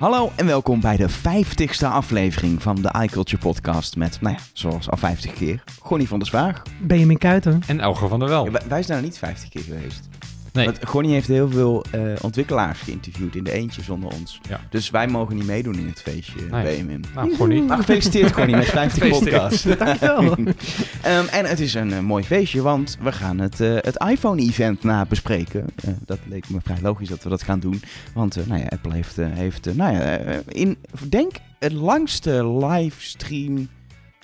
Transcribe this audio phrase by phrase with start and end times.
[0.00, 4.90] Hallo en welkom bij de 50ste aflevering van de iCulture podcast met, nou ja, zoals
[4.90, 6.62] al 50 keer, Gonnie van der Zwaag.
[6.82, 7.62] Benjamin Kuiten.
[7.66, 8.44] En Elger van der Wel.
[8.44, 10.08] Ja, wij- zijn er niet 50 keer geweest.
[10.52, 10.64] Nee.
[10.64, 14.40] Want Gonnie heeft heel veel eh, ontwikkelaars geïnterviewd in de eentje zonder ons.
[14.48, 14.60] Ja.
[14.70, 16.82] Dus wij mogen niet meedoen in het feestje, Nee.
[16.84, 17.00] BMM.
[17.14, 17.62] Nou, Gonnie.
[17.62, 19.40] Maar gefeliciteerd Gonnie met 50 Gefeliciteerd.
[19.42, 19.62] podcasts.
[19.78, 20.36] Dankjewel.
[21.02, 24.82] Ehm, en het is een eh, mooi feestje, want we gaan het, eh, het iPhone-event
[24.82, 25.64] na bespreken.
[25.84, 27.82] Eh, dat leek me vrij logisch dat we dat gaan doen.
[28.14, 30.76] Want eh, nou ja, Apple heeft, heeft nou ja, in,
[31.08, 33.68] denk het langste livestream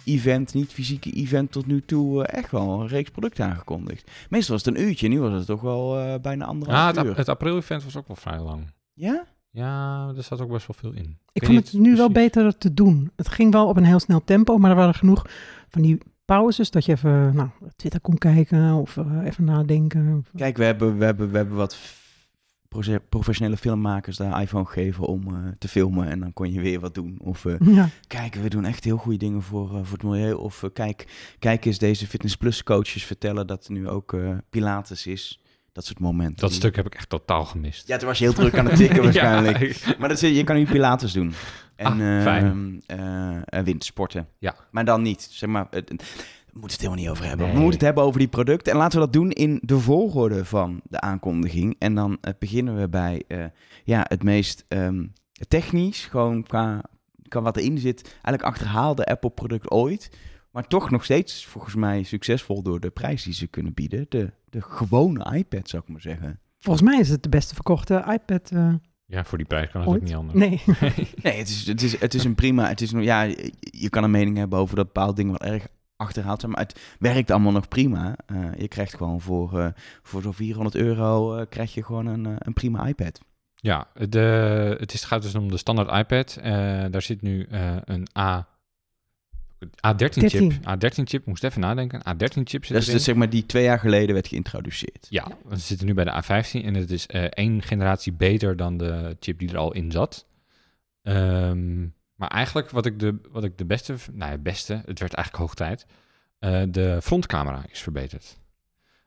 [0.06, 4.10] event, niet fysieke event tot nu toe, eh, echt wel een reeks producten aangekondigd.
[4.28, 7.04] Meestal was het een uurtje, nu was het toch wel eh, bijna Ah, anderhalf het,
[7.06, 7.16] uur.
[7.16, 8.72] het april-event was ook wel vrij lang.
[8.92, 9.24] Ja?
[9.50, 11.18] Ja, er zat ook best wel veel in.
[11.32, 13.10] Ik weet vond het nu wel beter te doen.
[13.16, 15.24] Het ging wel op een heel snel tempo, maar er waren genoeg
[15.68, 20.26] van die pauzes dat je even nou, Twitter kon kijken of eh, even nadenken.
[20.36, 21.76] Kijk, we hebben, we hebben, we hebben wat
[23.08, 26.94] professionele filmmakers de iPhone gegeven om eh, te filmen en dan kon je weer wat
[26.94, 27.16] doen.
[27.20, 30.32] Of eh, Ja, kijk, we doen echt heel goede dingen voor, eh, voor het milieu.
[30.32, 31.06] Of kijk,
[31.38, 35.40] kijk eens deze Fitness Plus coaches vertellen dat er nu ook eh, Pilates is.
[35.72, 36.36] Dat soort momenten.
[36.36, 37.88] Dat stuk heb ik echt totaal gemist.
[37.88, 39.58] Ja, toen was je heel druk aan het tikken waarschijnlijk.
[39.58, 41.32] Ja, Maar dat, is- je kan nu Pilates doen.
[41.76, 42.82] En Ah, eh, fijn.
[42.86, 44.28] eh, eh, windsporten.
[44.38, 44.54] Ja.
[44.70, 45.28] Maar dan niet.
[45.30, 45.66] Zeg maar,
[46.60, 47.46] moeten het helemaal niet over hebben.
[47.46, 48.72] We moeten het hebben over die producten.
[48.72, 51.76] En laten we dat doen in de volgorde van de aankondiging.
[51.78, 53.44] En dan eh, beginnen we bij eh,
[53.84, 55.06] ja, het meest ehm,
[55.48, 56.04] technisch.
[56.06, 56.82] Gewoon qua,
[57.28, 58.02] qua wat erin zit.
[58.12, 60.10] Eigenlijk achterhaalde Apple-product ooit.
[60.50, 64.06] Maar toch nog steeds volgens mij succesvol door de prijs die ze kunnen bieden.
[64.08, 66.40] De, de gewone iPad zou ik maar zeggen.
[66.60, 68.50] volgens mij is het de beste verkochte iPad.
[68.50, 68.74] eh,
[69.06, 70.00] Ja, voor die prijs kan het Ooit?
[70.00, 70.38] ook niet anders.
[70.38, 70.60] nee,
[71.22, 72.68] Nee, het is, het is, het is een prima.
[72.68, 75.66] Het is ja, je- je kan een mening hebben over dat bepaalde dingen wel erg
[75.96, 78.16] achterhaald zijn, maar het werkt allemaal nog prima.
[78.26, 79.68] Eh, je krijgt gewoon voor, eh,
[80.02, 83.20] voor zo'n 400 euro eh, krijg je gewoon een, een prima iPad.
[83.66, 84.18] Ja, de,
[84.78, 86.36] het is, gaat dus om de standaard iPad.
[86.42, 86.52] Eh,
[86.90, 88.48] daar zit nu eh, een A...
[89.86, 90.30] A13-chip.
[90.30, 90.52] 13.
[90.52, 92.00] A13-chip, moest even nadenken.
[92.00, 95.06] A13-chip zit Dat is dus zeg maar die twee jaar geleden werd geïntroduceerd.
[95.08, 98.76] Ja, we zitten nu bij de A15 en het is eh, één generatie beter dan
[98.76, 100.26] de chip die er al in zat.
[101.02, 101.86] Ehm,
[102.16, 105.36] maar eigenlijk wat ik de, wat ik de beste, nou ja, beste, het werd eigenlijk
[105.36, 105.86] hoog tijd,
[106.38, 108.38] eh, de frontcamera is verbeterd.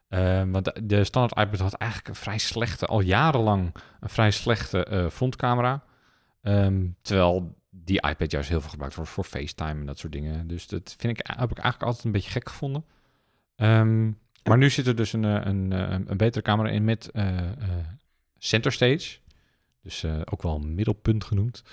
[0.08, 4.84] Ehm, want de, standaard iPad had eigenlijk een vrij slechte, al jarenlang een vrij slechte
[4.84, 5.84] eh, frontcamera.
[6.42, 10.48] Ehm, terwijl die iPad juist heel veel gebruikt wordt voor FaceTime en dat soort dingen.
[10.48, 12.86] Dus dat vind ik, heb ik eigenlijk altijd een beetje gek gevonden.
[13.56, 14.12] Ehm,
[14.44, 17.38] maar nu zit er dus een, eh, een, eh, een betere camera in met eh,
[17.38, 17.54] eh,
[18.38, 19.18] center stage.
[19.90, 21.64] Dus eh, ook wel een middelpunt genoemd.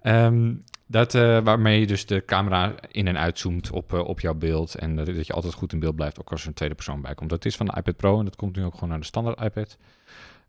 [0.00, 0.54] Ehm,
[0.86, 4.74] dat, eh, waarmee je dus de camera in- en uitzoomt op, eh, op jouw beeld.
[4.74, 7.00] En dat, dat je altijd goed in beeld blijft, ook als er een tweede persoon
[7.02, 7.30] bij komt.
[7.30, 9.40] Dat is van de iPad Pro en dat komt nu ook gewoon naar de standaard
[9.40, 9.76] iPad.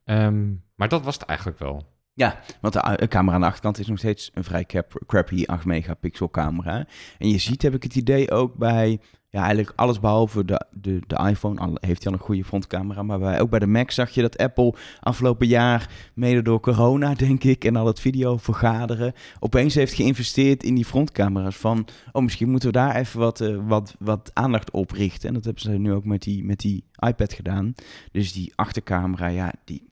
[0.03, 1.85] Ehm, maar dat was het eigenlijk wel.
[2.13, 4.65] Ja, want de camera aan de achterkant is nog steeds een vrij
[5.05, 6.85] crappy 8 megapixel camera.
[7.17, 8.99] En je ziet, heb ik het idee, ook bij
[9.31, 13.03] ja, eigenlijk alles behalve de, de, de iPhone heeft hij al een goede frontcamera.
[13.03, 17.13] Maar bij, ook bij de Mac zag je dat Apple afgelopen jaar, mede door corona
[17.13, 21.55] denk ik, en al het video vergaderen, opeens heeft geïnvesteerd in die frontcamera's.
[21.55, 25.27] Van, oh misschien moeten we daar even wat, eh, wat, wat aandacht op richten.
[25.27, 27.73] En dat hebben ze nu ook met die, met die iPad gedaan.
[28.11, 29.87] Dus die achtercamera, ja, die...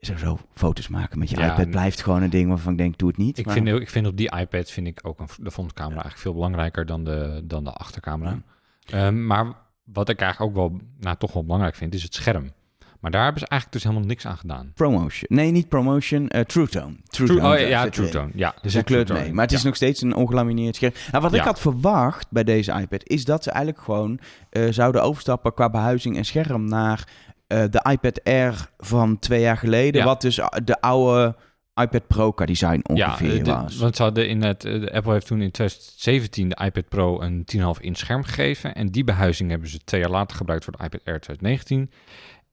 [0.00, 3.08] Sowieso foto's maken met je Ja, iPad blijft gewoon een ding waarvan ik denk, doe
[3.08, 3.38] het niet.
[3.38, 6.20] Ik, maar- vind, ik vind op die iPad vind ik ook een, de frontcamera eigenlijk
[6.22, 8.42] veel belangrijker dan de, dan de achtercamera.
[8.86, 9.46] Ehm, maar
[9.84, 12.52] wat ik eigenlijk ook wel nou, toch wel belangrijk vind, is het scherm.
[13.00, 14.72] Maar daar hebben ze eigenlijk dus helemaal niks aan gedaan.
[14.74, 15.36] Promotion.
[15.36, 16.28] Nee, niet promotion.
[16.28, 16.96] eh True Tone.
[17.04, 18.08] True True, Tone, oh, ja, True.
[18.08, 18.30] Tone.
[18.34, 19.32] Ja, Dus een kleurt True mee.
[19.32, 19.66] Maar het is Ja.
[19.66, 20.92] nog steeds een ongelamineerd scherm.
[21.10, 23.08] Nou, wat ik had verwacht bij deze iPad...
[23.08, 24.18] is dat ze eigenlijk gewoon
[24.50, 25.54] eh, zouden overstappen...
[25.54, 27.08] qua behuizing en scherm naar
[27.48, 30.00] eh, de iPad Air van twee jaar geleden.
[30.00, 30.06] Ja.
[30.06, 31.36] Wat dus a- de oude
[31.80, 33.76] iPad Pro qua design Ja, ongeveer eh, de- was.
[33.76, 37.20] want ze hadden in het, eh, de Apple heeft toen in 2017 de iPad Pro
[37.20, 38.74] een 10,5 inch scherm gegeven.
[38.74, 41.90] En die behuizing hebben ze twee jaar later gebruikt voor de iPad Air 2019.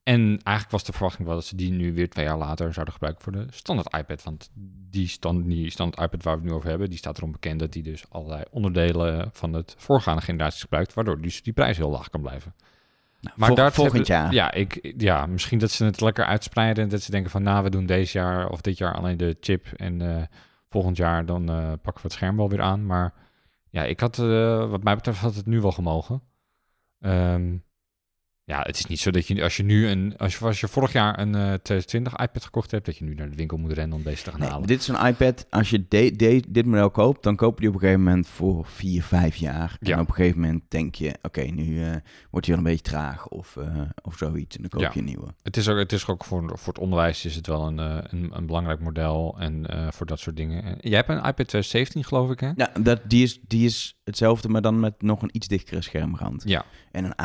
[0.04, 2.94] En eigenlijk was de verwachting wel dat ze die nu weer twee jaar later zouden
[2.94, 4.24] gebruiken voor de standaard iPad.
[4.24, 4.50] Want
[4.90, 7.60] die, stand, die standaard iPad waar we het nu over hebben, die staat erom bekend
[7.60, 10.94] dat die dus allerlei onderdelen van het voorgaande generaties gebruikt.
[10.94, 12.54] Waardoor dus die prijs heel laag kan blijven.
[13.26, 14.34] Nou, Maar vol- volgend hebben- jaar.
[14.34, 16.84] Ja, ik, ja, misschien dat ze het lekker uitspreiden.
[16.84, 19.38] En dat ze denken van, nou, we doen deze jaar of dit jaar alleen de
[19.40, 19.68] chip.
[19.76, 20.24] En eh,
[20.70, 22.86] volgend jaar dan eh, pakken we het scherm wel weer aan.
[22.86, 23.14] Maar
[23.70, 26.22] ja, ik had, eh, wat mij betreft, had het nu wel gemogen.
[27.00, 27.56] Ehm,
[28.48, 30.68] Ja, het is niet zo dat je als je nu een als je, als je
[30.68, 33.72] vorig jaar een eh 2020 iPad gekocht hebt, dat je nu naar de winkel moet
[33.72, 34.68] rennen om deze te gaan Nee, halen.
[34.68, 35.46] dit is een iPad.
[35.50, 38.28] Als je de, de- dit model koopt, dan koop je die op een gegeven moment
[38.28, 39.78] voor 4, 5 jaar.
[39.80, 39.94] Ja.
[39.94, 41.96] En op een gegeven moment denk je, oké, nu eh,
[42.30, 44.56] wordt hij wel een beetje traag of, eh, of zoiets.
[44.56, 44.90] En dan koop Ja.
[44.94, 45.28] je een nieuwe.
[45.44, 48.30] Het is ook, het is ook voor, voor het onderwijs is het wel een, een,
[48.34, 50.64] een belangrijk model en voor dat soort dingen.
[50.64, 52.52] En jij hebt een iPad 2017 geloof ik hè?
[52.56, 56.44] Ja, dat, die, is, die is hetzelfde, maar dan met nog een iets dikkere schermrand.
[56.46, 57.16] Ja, En een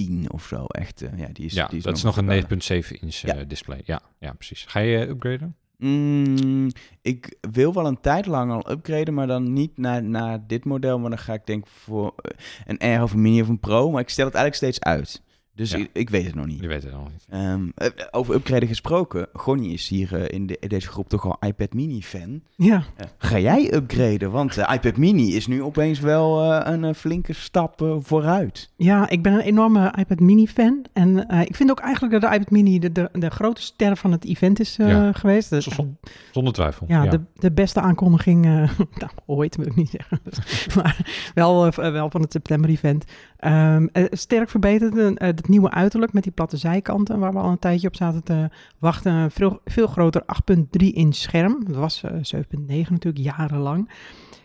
[0.00, 1.02] A10 of zo, echt.
[1.02, 3.34] eh, ja, die is, ja die is dat is nog een wel- 9.7 inch Ja.
[3.36, 3.80] eh, display.
[3.84, 4.64] Ja, ja, precies.
[4.68, 5.56] Ga je upgraden?
[5.78, 6.70] Mm,
[7.02, 10.98] ik wil wel een tijd lang al upgraden, maar dan niet naar, naar dit model.
[10.98, 13.90] Maar dan ga ik denk voor eh, een R of een Mini of een Pro.
[13.90, 15.22] Maar ik stel het eigenlijk steeds uit.
[15.54, 15.76] Dus Ja.
[15.78, 16.60] ik, ik weet het nog niet.
[16.60, 17.26] Je weet het nog niet.
[17.28, 19.26] Ehm, eh, over upgraden gesproken.
[19.32, 22.40] Gonnie is hier eh, in, de, in deze groep toch wel iPad Mini fan.
[22.56, 22.84] Ja,
[23.18, 24.30] ga jij upgraden?
[24.30, 28.70] Want de iPad Mini is nu opeens wel eh, een flinke stap vooruit.
[28.76, 30.84] ja, ik ben een enorme iPad Mini fan.
[30.92, 33.96] En eh, ik vind ook eigenlijk dat de iPad Mini de, de, de grote ster
[33.96, 35.12] van het event is eh, Ja.
[35.12, 35.50] geweest.
[35.50, 35.96] Dus, Zon-
[36.32, 36.86] Zonder twijfel.
[36.88, 38.52] ja, De, de beste aankondiging, eh,
[39.00, 40.20] nou, ooit wil ik niet zeggen,
[40.76, 43.04] maar wel, wel van het september-event.
[43.36, 47.50] Ehm, eh, sterk verbeterd, eh, het nieuwe uiterlijk met die platte zijkanten, waar we al
[47.50, 49.12] een tijdje op zaten te wachten.
[49.12, 50.22] Een veel, veel groter
[50.54, 53.90] 8.3 inch scherm, dat was eh, 7.9 natuurlijk, jarenlang.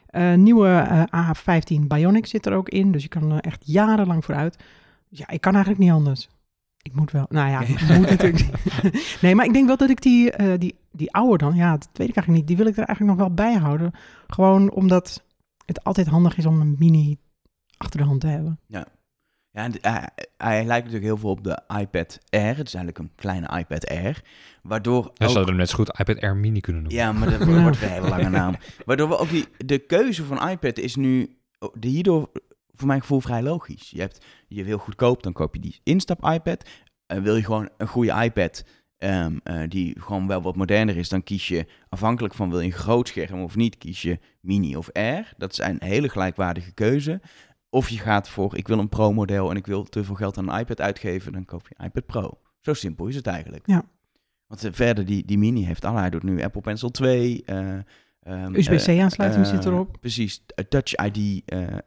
[0.07, 4.25] Eh, nieuwe eh, A15 Bionic zit er ook in, dus je kan er echt jarenlang
[4.25, 4.63] vooruit.
[5.09, 6.29] Ja, ik kan eigenlijk niet anders.
[6.81, 7.25] Ik moet wel.
[7.29, 8.45] Nou ja, ik moet natuurlijk.
[8.83, 9.17] niet.
[9.21, 11.89] nee, maar ik denk wel dat ik die, eh, die, die oude dan, ja, dat
[11.93, 12.47] weet ik eigenlijk niet.
[12.47, 13.91] Die wil ik er eigenlijk nog wel bij houden.
[14.27, 15.23] Gewoon omdat
[15.65, 17.17] het altijd handig is om een mini
[17.77, 18.59] achter de hand te hebben.
[18.67, 18.87] Ja,
[19.63, 22.57] en d- hij, hij lijkt natuurlijk heel veel op de iPad Air.
[22.57, 24.21] Het is eigenlijk een kleine iPad Air.
[24.61, 27.01] Waardoor Dat ook- zouden we net zo goed iPad Air Mini kunnen noemen.
[27.01, 27.61] Ja, maar dat Ja.
[27.63, 28.55] wordt een hele lange naam.
[28.85, 32.29] Waardoor we ook die, de keuze van iPad is nu oh, de hierdoor
[32.73, 33.89] voor mijn gevoel vrij logisch.
[33.89, 36.69] Je hebt, je wil goedkoop, dan koop je die instap iPad.
[37.07, 38.63] En wil je gewoon een goede iPad
[38.97, 42.65] ehm, eh, die gewoon wel wat moderner is, dan kies je afhankelijk van wil je
[42.65, 45.33] een groot scherm of niet, kies je mini of Air.
[45.37, 47.21] Dat zijn hele gelijkwaardige keuze.
[47.77, 50.49] Of je gaat voor, ik wil een Pro-model en ik wil te veel geld aan
[50.49, 52.39] een iPad uitgeven, dan koop je een iPad Pro.
[52.59, 53.67] Zo simpel is het eigenlijk.
[53.67, 53.83] Ja.
[54.47, 57.43] Want eh, verder, die, die mini heeft al, hij doet nu Apple Pencil 2.
[57.45, 57.73] eh,
[58.19, 59.97] ehm, USB-C-aansluiting eh, zit erop.
[59.99, 61.43] Precies, Touch ID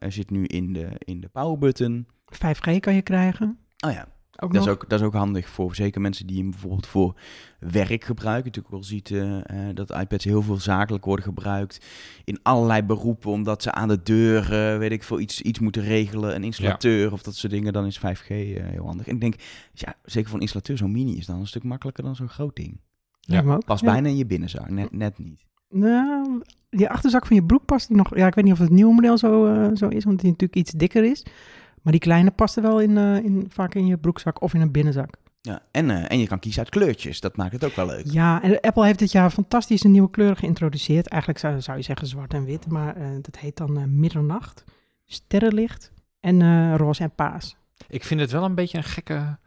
[0.08, 2.06] zit nu in de, in de power button.
[2.34, 3.58] 5G kan je krijgen.
[3.86, 4.08] Oh ja,
[4.40, 7.14] Ook dat is ook, dat is ook handig voor zeker mensen die hem bijvoorbeeld voor
[7.58, 8.44] werk gebruiken.
[8.44, 11.86] Natuurlijk wel ziet eh, eh, dat iPads heel veel zakelijk worden gebruikt
[12.24, 15.82] in allerlei beroepen, omdat ze aan de deur, eh, weet ik veel, iets, iets moeten
[15.82, 19.06] regelen, een installateur of dat soort dingen, dan is 5G eh, heel handig.
[19.06, 19.34] En ik denk,
[19.72, 22.56] ja, zeker voor een installateur, zo'n mini is dan een stuk makkelijker dan zo'n groot
[22.56, 22.80] ding.
[23.20, 23.58] Ja.
[23.82, 25.44] bijna in je binnenzak, net, net niet.
[25.68, 28.16] Nou, die achterzak van je broek past die nog.
[28.16, 30.54] Ja, ik weet niet of het nieuwe model zo, eh, zo is, want die natuurlijk
[30.54, 31.24] iets dikker is.
[31.82, 34.60] Maar die kleine past er wel in, eh, in, vaak in je broekzak of in
[34.60, 35.16] een binnenzak.
[35.42, 38.10] Ja, en, eh, en je kan kiezen uit kleurtjes, dat maakt het ook wel leuk.
[38.10, 41.08] Ja, en Apple heeft dit jaar fantastische nieuwe kleuren geïntroduceerd.
[41.08, 44.64] Eigenlijk zou, zou je zeggen zwart en wit, maar eh, dat heet dan eh, middernacht,
[45.06, 47.56] sterrenlicht en eh, roze en paas.
[47.88, 49.38] Ik vind het wel een beetje een gekke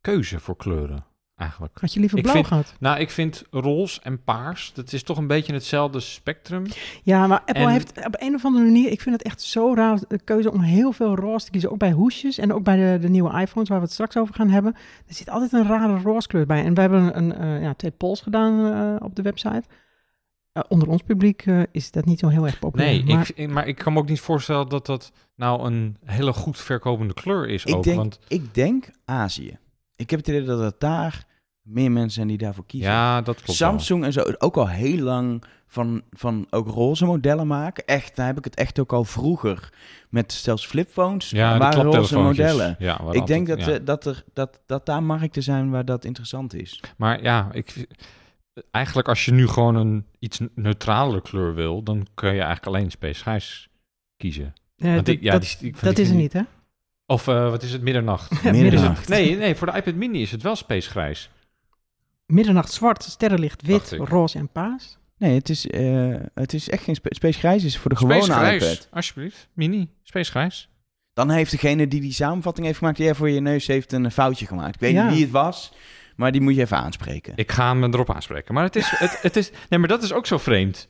[0.00, 1.04] keuze voor kleuren,
[1.36, 1.78] eigenlijk.
[1.80, 2.74] Had je liever blauw vind- gehad?
[2.80, 6.66] Nou, ik vind roze en paars, dat is toch een beetje hetzelfde spectrum.
[7.02, 9.74] Ja, maar Apple En- heeft op een of andere manier, ik vind het echt zo
[9.74, 11.70] raar, de keuze om heel veel roze te kiezen.
[11.70, 14.34] Ook bij hoesjes en ook bij de, de nieuwe iPhones, waar we het straks over
[14.34, 14.74] gaan hebben.
[15.06, 16.64] Er zit altijd een rare roze kleur bij.
[16.64, 19.62] En we hebben een, eh, ja, twee polls gedaan eh, op de website.
[20.52, 22.90] Eh, onder ons publiek eh, is dat niet zo heel erg populair.
[23.04, 26.32] Nee, maar ik, maar ik kan me ook niet voorstellen dat dat nou een hele
[26.32, 27.82] goed verkopende kleur is Ik ook.
[27.84, 29.58] denk, want ik denk Azië.
[29.96, 31.24] Ik heb het idee dat het daar
[31.62, 32.90] meer mensen zijn die daarvoor kiezen.
[32.90, 33.68] ja, dat klopt wel.
[33.70, 37.84] Samsung en zo ook al heel lang van, van ook roze modellen maken.
[37.86, 39.72] Echt, daar heb ik het echt ook al vroeger
[40.08, 41.30] met zelfs flipphones.
[41.30, 42.76] Ja, waren roze modellen.
[42.78, 43.72] Ja, Ik denk dat, ja.
[43.72, 46.82] eh, dat, er, dat, dat daar markten zijn waar dat interessant is.
[46.96, 47.86] Maar ja, ik,
[48.70, 52.90] eigenlijk als je nu gewoon een iets neutralere kleur wil, dan kun je eigenlijk alleen
[52.90, 53.68] Space Grijs
[54.16, 54.52] kiezen.
[54.76, 56.42] Want dat, ik- ja, dat, die- dat is er niet, hè?
[57.06, 58.42] Of eh, wat is het, middernacht?
[58.44, 59.08] Middernacht.
[59.08, 61.30] Nee, nee, voor de iPad mini is het wel Space Grijs.
[62.26, 64.98] Middernacht zwart, sterrenlicht wit, roze en paas.
[65.18, 67.96] Nee, het is, eh, het is echt geen spe Space Grijs, het is voor de
[67.96, 68.88] Space gewone Grijs, iPad.
[68.90, 69.48] alsjeblieft.
[69.52, 70.68] Mini, Space Grijs.
[71.12, 74.46] Dan heeft degene die die samenvatting heeft gemaakt, ja, voor je neus heeft een foutje
[74.46, 74.74] gemaakt.
[74.74, 75.04] Ik weet Ja.
[75.04, 75.72] niet wie het was,
[76.16, 77.32] maar die moet je even aanspreken.
[77.36, 78.54] Ik ga hem erop aanspreken.
[78.54, 80.88] Maar het is, het, het is, nee, maar dat is ook zo vreemd.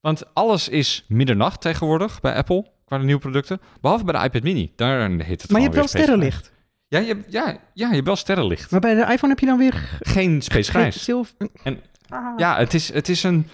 [0.00, 3.60] Want alles is middernacht tegenwoordig bij Apple, qua de nieuwe producten.
[3.80, 4.72] Behalve bij de iPad mini.
[4.76, 6.52] Daar heet het Maar je hebt wel Space sterrenlicht.
[6.88, 8.70] Ja, je, hebt- ja, ja, je hebt wel sterrenlicht.
[8.70, 11.04] Maar bij de iPhone heb je dan weer Geen Space Grijs.
[11.04, 11.34] zilver.
[11.62, 12.32] En- Ah.
[12.36, 13.46] Ja, het is, het is een...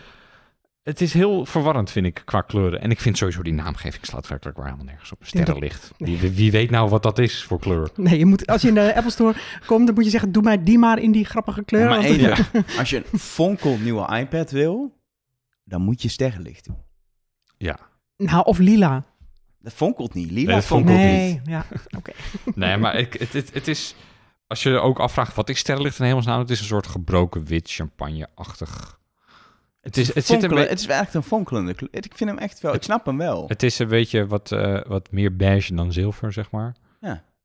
[0.82, 2.80] Het is heel verwarrend, vind ik, qua kleuren.
[2.80, 5.18] En ik vind sowieso die naamgeving slaat werkelijk waar helemaal nergens op.
[5.22, 5.90] Sterrenlicht.
[5.98, 7.90] Wie, wie weet nou wat dat is voor kleur?
[7.96, 9.34] Nee, je moet, als je in de Apple Store
[9.66, 11.82] komt, dan moet je zeggen, doe mij die maar in die grappige kleur.
[11.82, 14.98] Ja, maar want- even, als je een fonkel nieuwe iPad wil,
[15.64, 16.76] dan moet je sterrenlicht doen.
[17.58, 17.78] Ja.
[18.16, 19.04] Nou, of lila.
[19.60, 20.30] Dat fonkelt niet.
[20.30, 21.44] Lila Nee, dat fonkelt fonkelt niet.
[21.44, 21.66] Nee, ja,
[21.98, 22.12] oké.
[22.54, 23.94] Nee, maar ik, het, het, het is...
[24.46, 27.70] Als je ook afvraagt wat is sterrenlicht in hemelsnaam, het is een soort gebroken wit
[27.70, 28.98] champagne-achtig.
[29.80, 31.90] Het, is, het, zit een beetje, het is echt een fonkelende kleur.
[31.92, 33.44] Ik vind hem echt wel, ik snap hem wel.
[33.48, 36.74] het is een beetje wat, eh, wat meer beige dan zilver, zeg maar.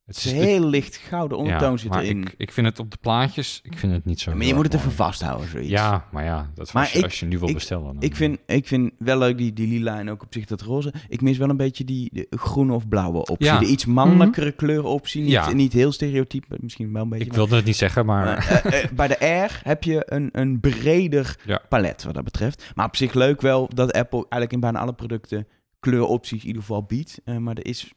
[0.05, 2.21] Het is heel licht gouden ondertoon ja, zit erin.
[2.21, 4.63] Ik, ik vind het op de plaatjes, ik vind het niet zo maar je moet
[4.63, 4.97] het even mooi.
[4.97, 5.69] vasthouden, zoiets.
[5.69, 7.85] Ja, maar ja, dat Maar als, je, ik- als je nu wil ik- bestellen.
[7.85, 10.61] Dan, Ik vind, ik vind wel leuk die, die lila en ook op zich dat
[10.61, 10.93] roze.
[11.07, 13.45] Ik mis wel een beetje die de groene of blauwe optie.
[13.45, 13.59] Ja.
[13.59, 15.21] De iets mannelijkere kleurenoptie.
[15.21, 15.51] Niet, Ja.
[15.53, 17.25] niet heel stereotyp, misschien wel een beetje.
[17.25, 18.25] ik wilde het niet zeggen, maar...
[18.25, 21.61] maar, eh, eh, bij de R heb je een, een breder Ja.
[21.69, 22.71] palet wat dat betreft.
[22.75, 25.47] Maar op zich leuk wel dat Apple eigenlijk in bijna alle producten
[25.79, 27.19] kleuropties in ieder geval biedt.
[27.23, 27.93] Eh, maar er is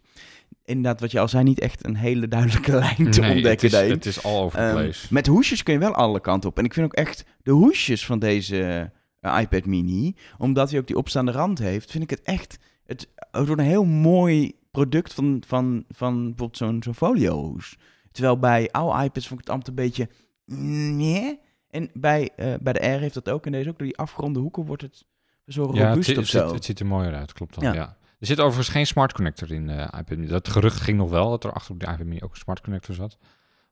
[0.65, 3.67] inderdaad, wat je al zei, niet echt een hele duidelijke lijn te nee, het ontdekken
[3.67, 3.91] is, daarin.
[3.93, 5.07] het is all over the Ehm, place.
[5.15, 6.59] met hoesjes kun je wel alle kanten op.
[6.59, 10.87] En ik vind ook echt de hoesjes van deze eh, iPad mini, omdat hij ook
[10.87, 12.59] die opstaande rand heeft, vind ik het echt...
[12.87, 17.77] Het, het wordt een heel mooi product van, van, van bijvoorbeeld zo'n zo'n foliohoes.
[18.13, 20.09] Terwijl bij oude iPads vond ik het altijd een beetje...
[20.45, 21.39] Nee.
[21.71, 23.47] En bij, eh, bij de R heeft dat ook.
[23.47, 23.79] En deze ook.
[23.79, 25.05] Door die afgeronde hoeken wordt het
[25.47, 26.55] zo ja, het, robuust of het, ziet, zo.
[26.55, 27.65] het ziet er mooier uit, klopt dan.
[27.65, 27.73] Ja.
[27.75, 27.97] Ja.
[28.19, 30.27] Er zit overigens geen smart connector in de iPad mini.
[30.27, 32.61] Dat gerucht ging nog wel, dat er achter op de iPad mini ook een smart
[32.61, 33.19] connector zat.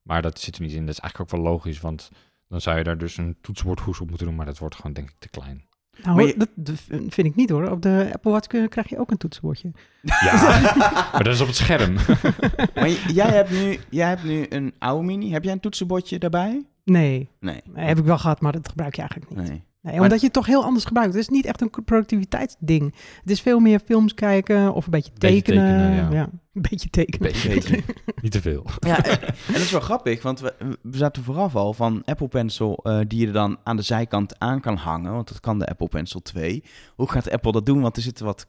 [0.03, 0.87] Maar dat zit er niet in.
[0.87, 2.11] Dat is eigenlijk ook wel logisch, want
[2.49, 5.09] dan zou je daar dus een toetsenbordhoes op moeten doen, maar dat wordt gewoon denk
[5.11, 5.65] ik te klein.
[6.03, 7.71] Nou, je- dat, dat vind ik niet hoor.
[7.71, 9.71] Op de Apple Watch kun- krijg je ook een toetsenbordje.
[10.03, 10.51] Ja,
[11.13, 11.95] maar dat is op het scherm.
[12.75, 15.31] Maar jij hebt, nu, jij hebt nu een oude mini.
[15.33, 16.65] Heb jij een toetsenbordje daarbij?
[16.85, 17.61] Nee, Nee.
[17.65, 19.49] nee, heb ik wel gehad, maar dat gebruik je eigenlijk niet.
[19.49, 19.65] Nee.
[19.85, 21.12] Nee, omdat je het toch heel anders gebruikt.
[21.12, 22.95] Het is niet echt een productiviteitsding.
[23.21, 25.79] Het is veel meer films kijken of een beetje Beetje tekenen.
[25.79, 26.29] tekenen, ja.
[26.53, 27.33] een beetje tekenen.
[27.33, 27.83] Beetje.
[28.23, 28.67] niet te veel.
[28.79, 32.29] Ja, en, en dat is wel grappig, want we, we zaten vooraf al van Apple
[32.29, 35.59] Pencil, eh, die je er dan aan de zijkant aan kan hangen, want dat kan
[35.59, 36.64] de Apple Pencil 2.
[36.95, 37.81] Hoe gaat Apple dat doen?
[37.81, 38.47] Want er zitten wat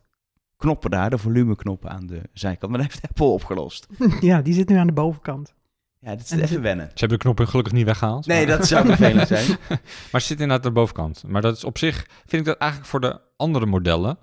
[0.57, 3.87] knoppen daar, de volumeknoppen aan de zijkant, maar dat heeft Apple opgelost.
[4.19, 5.53] Ja, die zit nu aan de bovenkant.
[6.05, 6.85] Ja, dit is En even wennen.
[6.85, 8.25] Ze hebben de knoppen gelukkig niet weggehaald.
[8.25, 9.45] Nee, maar, dat zou vervelend zijn.
[10.11, 11.23] maar ze zit inderdaad aan de bovenkant.
[11.27, 11.95] Maar dat is op zich,
[12.25, 14.17] vind ik dat eigenlijk voor de andere modellen,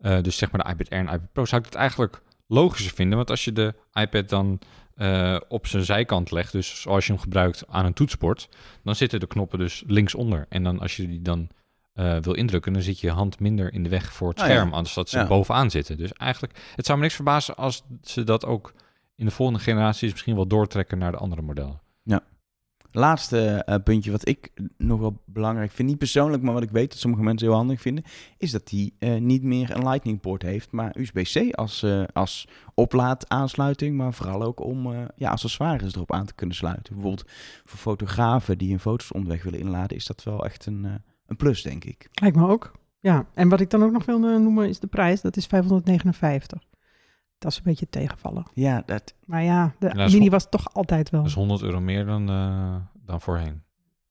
[0.00, 2.94] eh, dus zeg maar de iPad Air en iPad Pro, zou ik dat eigenlijk logischer
[2.94, 3.16] vinden.
[3.16, 4.58] Want als je de iPad dan
[4.94, 8.48] eh, op zijn zijkant legt, dus zoals je hem gebruikt aan een toetsenbord,
[8.84, 10.46] dan zitten de knoppen dus linksonder.
[10.48, 11.48] En dan als je die dan
[11.92, 14.52] eh, wil indrukken, dan zit je hand minder in de weg voor het Oh ja.
[14.52, 15.26] scherm, anders dat ze Ja.
[15.26, 15.96] bovenaan zitten.
[15.96, 18.72] Dus eigenlijk, het zou me niks verbazen als ze dat ook
[19.16, 21.80] in de volgende generaties misschien wel doortrekken naar de andere modellen.
[22.96, 26.90] Laatste eh, puntje wat ik nog wel belangrijk vind, niet persoonlijk, maar wat ik weet
[26.90, 28.04] dat sommige mensen heel handig vinden,
[28.38, 32.48] is dat die eh, niet meer een Lightning poort heeft, maar USB-C als, eh, als
[32.74, 36.94] oplaadaansluiting, maar vooral ook om eh, ja, accessoires erop aan te kunnen sluiten.
[36.94, 37.28] Bijvoorbeeld
[37.64, 40.92] voor fotografen die hun foto's onderweg willen inladen, is dat wel echt een, eh,
[41.26, 42.08] een plus, denk ik.
[42.12, 42.72] Lijkt me ook.
[43.00, 45.20] Ja, en wat ik dan ook nog wil noemen is de prijs.
[45.20, 46.62] Dat is 559.
[47.38, 48.46] Dat is een beetje tegenvallen.
[48.54, 51.20] Ja, dat, Maar ja, de mini was toch altijd wel.
[51.20, 53.62] Dat is 100 euro meer dan, eh, dan voorheen.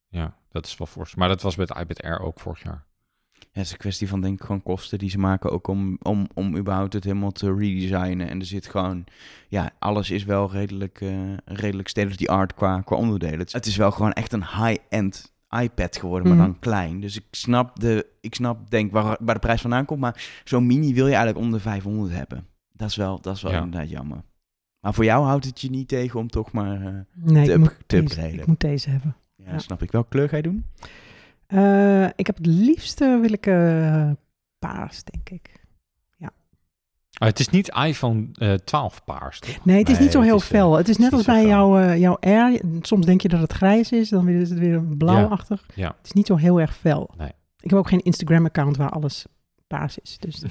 [0.09, 1.15] Ja, dat is wel fors.
[1.15, 2.85] Maar dat was met de iPad Air ook vorig jaar.
[3.31, 5.97] Ja, het is een kwestie van denk ik gewoon kosten die ze maken ook om,
[6.01, 8.29] om, om überhaupt het helemaal te redesignen.
[8.29, 9.03] En er zit gewoon,
[9.47, 13.39] ja, alles is wel redelijk, eh, redelijk state of the art qua, qua onderdelen.
[13.39, 16.45] Het, het is wel gewoon echt een high-end iPad geworden, maar Mhm.
[16.45, 16.99] dan klein.
[16.99, 20.65] Dus ik snap, de, ik snap denk waar, waar de prijs vandaan komt, maar zo'n
[20.65, 22.47] mini wil je eigenlijk onder de 500 hebben.
[22.75, 23.61] Dat is wel, dat is wel Ja.
[23.61, 24.23] inderdaad jammer.
[24.79, 27.57] Maar voor jou houdt het je niet tegen om toch maar eh, Nee, te, ik
[27.57, 29.15] up- moet, te deze, ik moet deze hebben.
[29.35, 29.59] Ja, Ja.
[29.59, 29.91] snap ik.
[29.91, 30.65] Welke kleur ga je doen?
[31.47, 34.11] Eh, ik heb het liefste wil ik eh,
[34.59, 35.63] paars, denk ik.
[37.17, 39.65] Ah, het is niet iPhone eh 12 paars, toch?
[39.65, 40.77] Nee, het is Nee, niet zo het heel is, fel.
[40.77, 42.61] Het is net het als bij jouw, eh, jouw Air.
[42.81, 45.65] Soms denk je dat het grijs is, dan is het weer blauwachtig.
[45.75, 45.87] Ja.
[45.97, 47.09] Het is niet zo heel erg fel.
[47.17, 47.31] Nee.
[47.59, 49.25] Ik heb ook geen Instagram-account waar alles
[49.67, 50.17] paars is.
[50.25, 50.43] Dus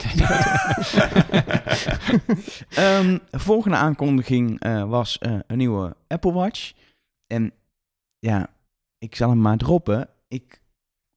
[2.74, 6.72] Ehm, volgende aankondiging eh, was eh, een nieuwe Apple Watch.
[7.26, 7.52] En
[8.18, 8.48] ja,
[8.98, 10.08] ik zal hem maar droppen.
[10.28, 10.60] Ik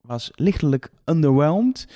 [0.01, 1.87] was lichtelijk underwhelmed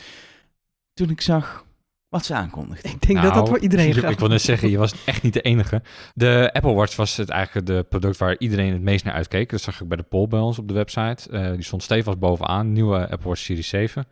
[0.94, 1.66] toen ik zag
[2.10, 2.92] wat ze aankondigden.
[2.92, 4.20] ik denk dat dat Nou, voor iedereen Ik geldt.
[4.20, 5.82] wil net zeggen, je was echt niet de enige.
[6.14, 9.50] De Apple Watch was het eigenlijk de product waar iedereen het meest naar uitkeek.
[9.50, 11.30] Dat zag ik bij de poll bij ons op de website.
[11.30, 14.06] Eh, die stond stevig bovenaan, nieuwe Apple Watch Series 7.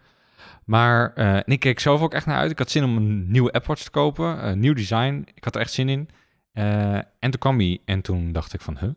[0.65, 2.51] Maar eh, en ik keek zelf ook echt naar uit.
[2.51, 5.27] Ik had zin om een nieuwe Apple Watch te kopen, een nieuw design.
[5.34, 6.10] Ik had er echt zin in.
[6.51, 8.89] Eh, en toen kwam hij en toen dacht ik van, huh?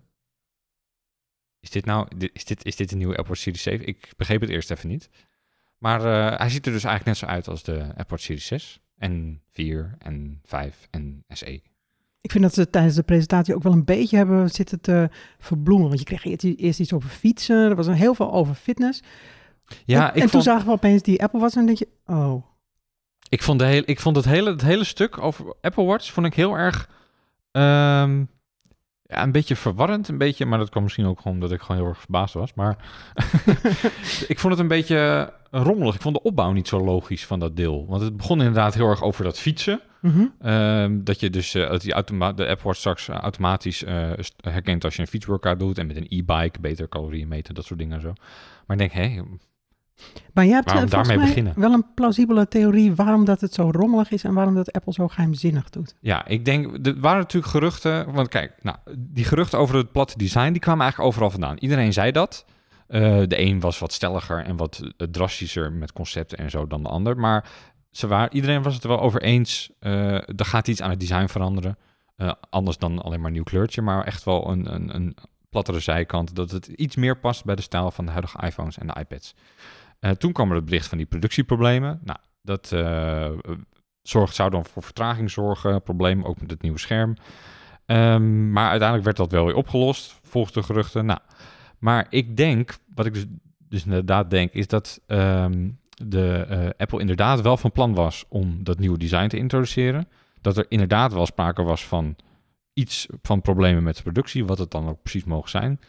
[1.61, 3.87] Is dit nou, is dit, is dit een nieuwe Apple Watch Series 7?
[3.87, 5.09] Ik begreep het eerst even niet.
[5.79, 8.47] Maar eh, hij ziet er dus eigenlijk net zo uit als de Apple Watch Series
[8.47, 11.25] 6 en 4 en 5 en.
[11.29, 11.63] SE.
[12.21, 15.89] Ik vind dat ze tijdens de presentatie ook wel een beetje hebben zitten te verbloemen.
[15.89, 19.03] Want je kreeg eerst, eerst iets over fietsen, er was een heel veel over fitness.
[19.85, 21.89] Ja, en, ik en toen vond, zagen we opeens die Apple Watch en denk je,
[22.07, 22.45] oh.
[23.29, 26.27] ik vond, de hele, ik vond het, hele, het hele stuk over Apple Watch vond
[26.27, 26.89] ik heel erg
[27.53, 28.25] ehm,
[29.13, 30.09] ja, een beetje verwarrend.
[30.09, 32.55] Een beetje, maar dat kwam misschien ook gewoon omdat ik gewoon heel erg verbaasd was.
[32.55, 32.77] Maar
[34.33, 35.95] ik vond het een beetje rommelig.
[35.95, 37.87] Ik vond de opbouw niet zo logisch van dat deel.
[37.89, 39.81] Want het begon inderdaad heel erg over dat fietsen.
[40.01, 40.27] Mhm.
[40.41, 44.85] Ehm, dat je dus dat die automa de Apple Watch straks eh, automatisch eh, herkent
[44.85, 45.79] als je een fietsworkout doet.
[45.79, 48.13] En met een e-bike beter calorieën meten, dat soort dingen en zo.
[48.67, 49.23] Maar ik denk, hé,
[50.33, 51.63] Maar jij hebt Waarom eh, volgens daarmee mij beginnen?
[51.63, 55.09] wel een plausibele theorie waarom dat het zo rommelig is en waarom dat Apple zo
[55.09, 55.95] geheimzinnig doet.
[56.01, 58.13] Ja, ik denk, er waren natuurlijk geruchten.
[58.13, 61.57] Want kijk, nou, die geruchten over het platte design, die kwamen eigenlijk overal vandaan.
[61.59, 62.45] Iedereen zei dat.
[62.87, 66.83] Eh, de een was wat stelliger en wat eh, drastischer met concepten en zo dan
[66.83, 67.17] de ander.
[67.17, 67.51] Maar
[67.91, 69.71] ze waren, iedereen was het er wel over eens.
[69.81, 71.79] er gaat iets aan het design veranderen.
[72.51, 75.17] Anders dan alleen maar een nieuw kleurtje, maar echt wel een, een, een
[75.51, 76.35] plattere zijkant.
[76.35, 79.35] Dat het iets meer past bij de stijl van de huidige iPhones en de iPads.
[80.03, 82.01] Eh, toen kwam er het bericht van die productieproblemen.
[82.05, 83.31] Nou, dat eh,
[84.03, 87.17] zorgt, zou dan voor vertraging zorgen, problemen ook met het nieuwe scherm.
[87.87, 91.07] Ehm, maar uiteindelijk werd dat wel weer opgelost, volgens de geruchten.
[91.07, 91.19] Nou,
[91.79, 93.27] maar ik denk, wat ik dus,
[93.59, 98.65] dus inderdaad denk, is dat ehm, de eh, Apple inderdaad wel van plan was om
[98.65, 100.09] dat nieuwe design te introduceren.
[100.41, 102.17] Dat er inderdaad wel sprake was van
[102.73, 105.81] iets van problemen met de productie, wat het dan ook precies mogen zijn.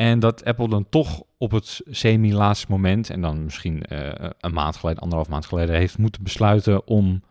[0.00, 4.76] En dat Apple dan toch op het semi-laatste moment, en dan misschien eh, een maand
[4.76, 7.22] geleden, anderhalf maand geleden, heeft moeten besluiten om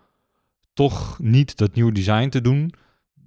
[0.74, 2.74] toch niet dat nieuwe design te doen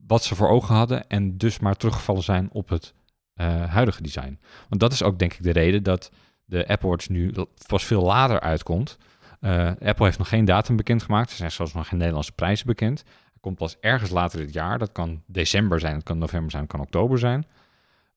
[0.07, 2.95] wat ze voor ogen hadden en dus maar teruggevallen zijn op het
[3.35, 4.39] eh, huidige design.
[4.69, 6.11] Want dat is ook denk ik de reden dat
[6.45, 7.33] de Apple Watch nu
[7.67, 8.99] pas veel later uitkomt.
[9.41, 11.31] Eh, Apple heeft nog geen datum bekendgemaakt.
[11.31, 13.05] Er zijn zelfs nog geen Nederlandse prijzen bekend.
[13.41, 14.79] Komt pas ergens later dit jaar.
[14.79, 17.47] Dat kan december zijn, dat kan november zijn, kan oktober zijn.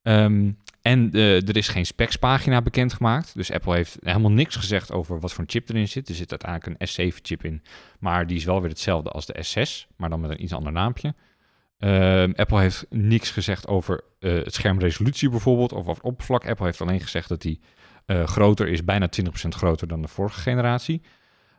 [0.01, 0.51] Ehm,
[0.85, 3.35] en eh, er is geen specspagina bekendgemaakt.
[3.35, 6.09] Dus Apple heeft helemaal niks gezegd over wat voor een chip erin zit.
[6.09, 7.61] Er zit uiteindelijk een S7-chip in.
[7.99, 10.71] Maar die is wel weer hetzelfde als de S6, maar dan met een iets ander
[10.71, 11.15] naampje.
[11.77, 16.47] Ehm, Apple heeft niks gezegd over eh, het schermresolutie bijvoorbeeld, of over het oppervlak.
[16.47, 17.59] Apple heeft alleen gezegd dat die
[18.05, 21.01] eh, groter is, bijna 20% groter dan de vorige generatie.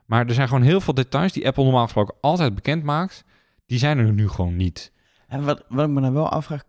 [0.05, 3.25] Maar er zijn gewoon heel veel details die Apple normaal gesproken altijd bekend maakt.
[3.67, 4.93] Die zijn er nu gewoon niet.
[5.29, 6.63] En wat, wat ik me dan wel afvraag,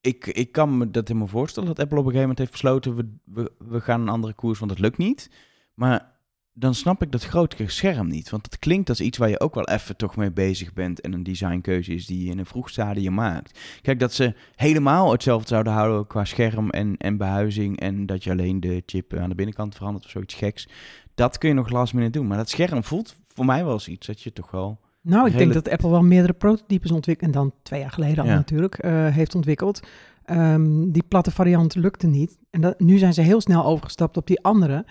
[0.00, 2.96] ik, ik kan me dat helemaal voorstellen dat Apple op een gegeven moment heeft besloten,
[2.96, 5.30] we, we, we gaan een andere koers, want het lukt niet.
[5.74, 6.16] Maar
[6.52, 9.54] dan snap ik dat grotere scherm niet, want het klinkt als iets waar je ook
[9.54, 12.70] wel even toch mee bezig bent en een designkeuze is die je in een vroeg
[12.70, 13.58] stadium maakt.
[13.82, 18.30] Kijk, dat ze helemaal hetzelfde zouden houden qua scherm en, en behuizing en dat je
[18.30, 20.68] alleen de chip aan de binnenkant verandert of zoiets geks,
[21.14, 22.26] dat kun je nog last minute doen.
[22.26, 24.80] Maar dat scherm voelt voor mij wel eens iets dat je toch wel...
[25.02, 28.30] Nou, ik denk dat Apple wel meerdere prototypes ontwikkeld, en dan twee jaar geleden al
[28.30, 28.34] Ja.
[28.34, 29.80] natuurlijk, eh, heeft ontwikkeld.
[30.24, 32.38] Ehm, die platte variant lukte niet.
[32.50, 34.84] En dat, nu zijn ze heel snel overgestapt op die andere.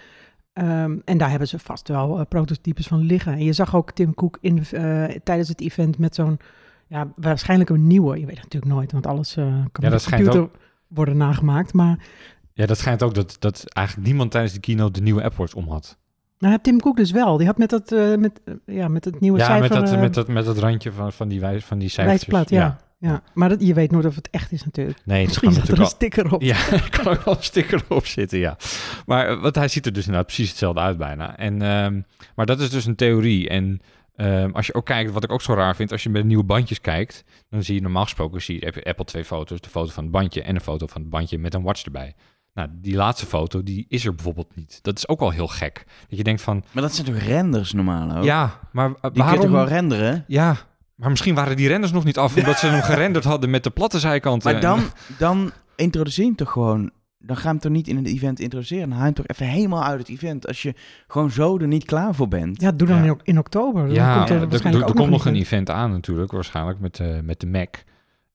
[0.54, 3.34] Ehm, en daar hebben ze vast wel eh, prototypes van liggen.
[3.34, 6.39] En je zag ook Tim Cook in, eh, tijdens het event met zo'n,
[6.88, 8.20] ja, waarschijnlijk een nieuwe.
[8.20, 10.50] Je weet het natuurlijk nooit, want alles kan Ja, de computer
[10.88, 11.74] worden nagemaakt.
[11.74, 12.08] Maar
[12.54, 15.54] Ja, dat schijnt ook dat, dat eigenlijk niemand tijdens de keynote de nieuwe Apple Watch
[15.54, 15.98] om had.
[16.39, 17.38] Nou, Tim Cook dus wel.
[17.38, 19.69] Die had met, dat, eh, met, eh, ja, met het nieuwe Ja, cijfer...
[19.69, 22.32] met dat, eh, met, dat, met dat randje van, van die, van die cijfertjes.
[22.32, 22.78] wijsplaat, ja.
[22.97, 23.21] ja.
[23.34, 25.00] Maar dat, je weet nooit of het echt is natuurlijk.
[25.06, 26.41] Nee, Misschien zat er een sticker op.
[26.41, 28.58] Ja, er kan ook wel een sticker op zitten, ja.
[29.06, 31.38] Maar want hij ziet er dus inderdaad precies hetzelfde uit bijna.
[31.38, 32.02] En, ehm,
[32.36, 33.50] maar dat is dus een theorie.
[33.50, 33.82] En
[34.15, 36.43] ehm, als je ook kijkt, wat ik ook zo raar vind, als je met nieuwe
[36.43, 40.04] bandjes kijkt, dan zie je normaal gesproken, zie je Apple twee foto's, de foto van
[40.04, 42.15] het bandje en een foto van het bandje met een watch erbij.
[42.58, 44.80] Nou, die laatste foto, die is er bijvoorbeeld niet.
[44.82, 45.86] Dat is ook al heel gek.
[46.10, 48.24] Dat je denkt van, Maar dat zijn toch renders normaal ook?
[48.24, 49.41] ja, maar Die kun je waarom...
[49.41, 50.24] toch wel renderen?
[50.28, 50.56] Ja,
[50.96, 53.70] maar misschien waren die renders nog niet af, omdat ze hem gerenderd hadden met de
[53.70, 54.52] platte zijkanten.
[54.52, 54.80] Maar dan,
[55.17, 56.91] dan introduceer je hem toch gewoon...
[57.20, 58.89] Dan ga je hem toch niet in het event introduceren.
[58.89, 60.48] Dan haal je hem toch even helemaal uit het event.
[60.48, 60.74] Als je
[61.08, 62.62] gewoon zo er niet klaar voor bent.
[62.62, 63.04] Ja, doe dan Ja.
[63.04, 63.86] in, ok- in oktober.
[63.86, 65.46] Dan Ja, komt er er, er, waarschijnlijk er ook komt nog een event.
[65.46, 67.76] event aan natuurlijk, waarschijnlijk met, eh, met de Mac.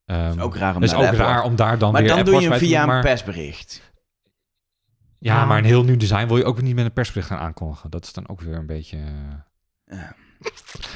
[0.06, 2.10] Ehm, Dat is ook raar om is de ook raar om daar dan Maar weer
[2.10, 3.91] dan Apple doe je hem via doen, een maar- persbericht.
[5.22, 5.44] Ja, Ja.
[5.44, 7.90] maar een heel nieuw design wil je ook niet met een persbericht gaan aankondigen.
[7.90, 8.96] Dat is dan ook weer een beetje...
[9.84, 10.14] eh, Ja.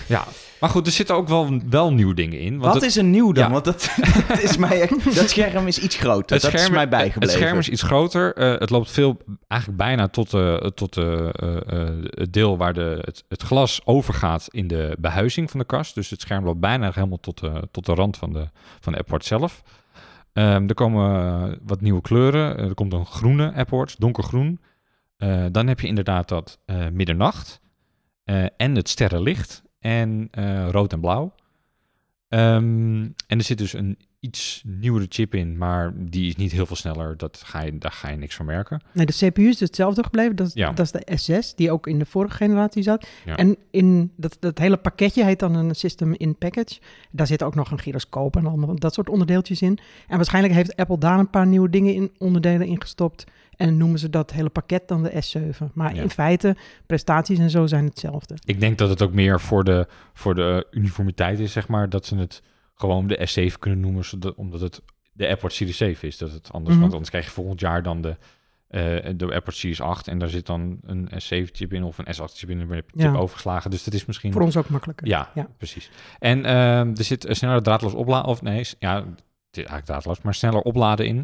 [0.08, 0.24] Ja,
[0.60, 2.50] maar goed, er zitten ook wel, wel nieuwe dingen in.
[2.52, 3.44] Want Wat het, is er nieuw dan?
[3.44, 3.50] Ja.
[3.50, 3.90] Want dat,
[4.28, 6.40] dat is mij dat scherm is iets groter.
[6.40, 7.22] dat is mij bijgebleven.
[7.22, 8.34] Het scherm is iets groter.
[8.34, 9.16] Eh, het loopt veel,
[9.48, 11.32] eigenlijk bijna tot, eh, tot de,
[11.66, 15.94] eh, het deel waar de, het, het glas overgaat in de behuizing van de kast.
[15.94, 18.48] Dus het scherm loopt bijna helemaal tot, de tot de rand van de,
[18.80, 19.62] van de Apple zelf.
[20.36, 22.56] Ehm, er komen eh, wat nieuwe kleuren.
[22.56, 24.60] Eh, er komt een groene Apple donkergroen.
[25.16, 27.60] Eh, dan heb je inderdaad dat eh, middernacht
[28.56, 30.28] en het sterrenlicht en
[30.70, 31.34] rood en blauw.
[32.28, 36.66] Ehm, en er zit dus een iets nieuwere chip in, maar die is niet heel
[36.66, 37.16] veel sneller.
[37.16, 38.80] Dat ga je, daar ga je niks van merken.
[38.92, 40.36] Nee, de CPU is hetzelfde gebleven.
[40.36, 40.72] Dat is, Ja.
[40.72, 43.06] dat is de S6, die ook in de vorige generatie zat.
[43.24, 43.36] Ja.
[43.36, 46.78] En in dat, dat hele pakketje heet dan een System in Package.
[47.10, 49.78] Daar zit ook nog een gyroscoop en allemaal dat soort onderdeeltjes in.
[50.08, 53.24] En waarschijnlijk heeft Apple daar een paar nieuwe dingen in, onderdelen in gestopt.
[53.56, 55.64] En noemen ze dat hele pakket dan de S7.
[55.74, 56.02] Maar Ja.
[56.02, 58.34] in feite, prestaties en zo zijn hetzelfde.
[58.44, 61.88] Ik denk dat het ook meer voor de, voor de uniformiteit is, zeg maar.
[61.88, 62.42] Dat ze het
[62.78, 66.18] gewoon de S7 kunnen noemen, zodat, omdat het de AirPod Series 7 is.
[66.18, 66.80] Dat het anders, Mhm.
[66.80, 68.16] Want anders krijg je volgend jaar dan de,
[68.68, 68.80] eh
[69.16, 70.08] de AirPod Series 8.
[70.08, 73.14] En daar zit dan een S7-chip in of een S8-chip in, een chip Ja.
[73.14, 73.70] overgeslagen.
[73.70, 74.32] Dus dat is misschien...
[74.32, 75.06] Voor ons ook makkelijker.
[75.06, 75.48] Ja, Ja.
[75.58, 75.90] precies.
[76.18, 79.06] En ehm, er zit een sneller draadloos opladen, of nee, ja, het
[79.50, 81.16] is eigenlijk draadloos, maar sneller opladen in.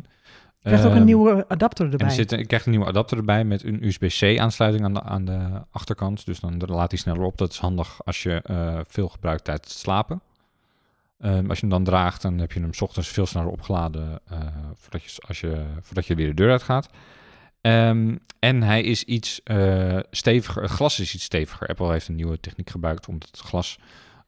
[0.58, 1.98] Je krijgt ook een Ehm, nieuwe adapter erbij.
[2.00, 5.02] en er zit een, je krijgt een nieuwe adapter erbij met een USB-C-aansluiting aan de,
[5.02, 6.26] aan de achterkant.
[6.26, 7.38] Dus dan laat hij sneller op.
[7.38, 10.20] Dat is handig als je eh, veel gebruikt tijdens het slapen.
[11.22, 14.20] Ehm, als je hem dan draagt, dan heb je hem 's ochtends veel sneller opgeladen
[14.26, 14.38] eh,
[14.74, 16.88] voordat, je, als je, voordat je weer de deur uit gaat.
[17.60, 20.62] Ehm, en hij is iets eh, steviger.
[20.62, 21.66] Het glas is iets steviger.
[21.68, 23.78] Apple heeft een nieuwe techniek gebruikt om het glas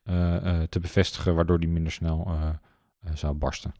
[0.02, 2.36] eh, te bevestigen, waardoor die minder snel
[3.14, 3.74] zou barsten.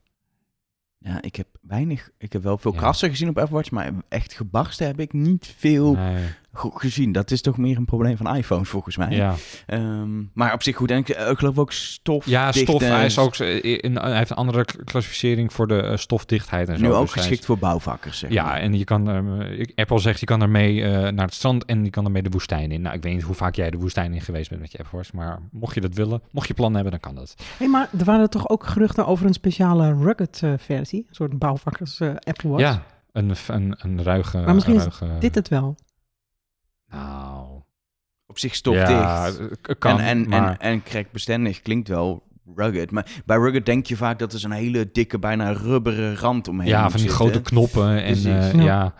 [0.98, 2.10] Ja, ik heb weinig...
[2.18, 2.78] Ik heb wel veel Ja.
[2.78, 7.12] krassen gezien op Apple Watch, maar echt gebarsten heb ik niet veel Nee, gezien.
[7.12, 9.10] Dat is toch meer een probleem van iPhones volgens mij.
[9.10, 9.34] ja.
[9.66, 10.90] Ehm, maar op zich goed.
[10.90, 12.26] En ik, ik geloof ook stof.
[12.26, 12.80] Ja, stof.
[12.82, 16.78] Hij, is ook, eh, een, hij heeft een andere klassificering voor de eh, stofdichtheid en
[16.78, 16.82] zo.
[16.84, 18.56] nu ook Dus is- geschikt voor bouwvakkers, zeg Ja, maar.
[18.60, 21.90] en je kan, ehm, Apple zegt je kan ermee eh, naar het strand en je
[21.90, 22.80] kan ermee de woestijn in.
[22.82, 24.96] Nou, ik weet niet hoe vaak jij de woestijn in geweest bent met je Apple
[24.98, 27.34] Watch, maar mocht je dat willen, mocht je plannen hebben, dan kan dat.
[27.58, 31.06] Hey, maar er waren toch ook geruchten over een speciale rugged eh, versie?
[31.08, 32.62] Een soort bouwvakkers eh, Apple Watch.
[32.62, 34.38] Ja, een, een, een ruige...
[34.38, 35.76] Maar misschien is een ruige, Dit het wel.
[36.94, 37.60] Nou,
[38.26, 38.88] Op zich stofdicht.
[38.88, 39.30] ja,
[39.78, 40.48] kan, en, en, maar...
[40.50, 42.22] en, en crackbestendig klinkt wel
[42.56, 42.90] rugged.
[42.90, 46.68] Maar bij rugged denk je vaak dat er zo'n hele dikke, bijna rubberen rand omheen
[46.68, 47.16] ja, van die zitten.
[47.16, 48.62] grote knoppen en eh, Ja.
[48.62, 48.94] ja.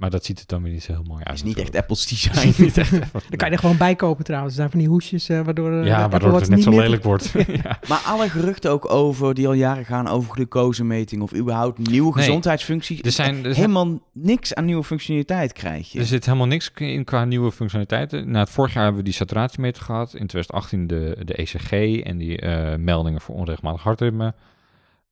[0.00, 1.26] Maar dat ziet er dan weer niet zo heel mooi uit.
[1.26, 1.76] Dat is niet echt.
[1.76, 2.62] Apple's design.
[2.62, 3.20] niet echt Apple.
[3.28, 4.52] Dan kan je er gewoon bij kopen trouwens.
[4.52, 7.02] Er zijn van die hoesjes eh, waardoor eh, Ja, waardoor het net niet zo lelijk
[7.02, 7.32] wordt.
[7.62, 7.78] ja.
[7.88, 12.24] maar alle geruchten ook over, die al jaren gaan over glucosemeting of überhaupt nieuwe Nee,
[12.24, 13.00] gezondheidsfuncties.
[13.00, 15.98] Er zijn, er zijn Helemaal niks aan nieuwe functionaliteit krijg je.
[15.98, 18.30] Er zit helemaal niks in qua nieuwe functionaliteiten.
[18.30, 20.14] Na het vorig jaar hebben we die saturatiemeter gehad.
[20.14, 24.34] In 2018 de, de ECG en die eh, meldingen voor onregelmatig hartritme.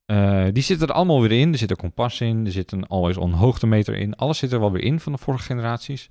[0.09, 1.51] Eh, die zitten er allemaal weer in.
[1.51, 2.45] Er zit een kompas in.
[2.45, 4.15] Er zit een always-on hoogtemeter in.
[4.15, 6.09] Alles zit er wel weer in van de vorige generaties.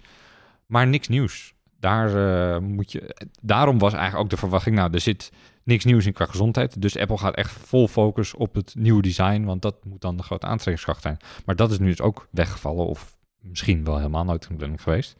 [0.66, 1.54] Maar niks nieuws.
[1.80, 4.76] Daar, eh, moet je, daarom was eigenlijk ook de verwachting...
[4.76, 5.32] nou, er zit
[5.64, 6.82] niks nieuws in qua gezondheid.
[6.82, 9.44] Dus Apple gaat echt vol focus op het nieuwe design...
[9.44, 11.16] want dat moet dan de grote aantrekkingskracht zijn.
[11.44, 12.86] Maar dat is nu dus ook weggevallen...
[12.86, 15.16] of misschien wel helemaal nooit in de geweest.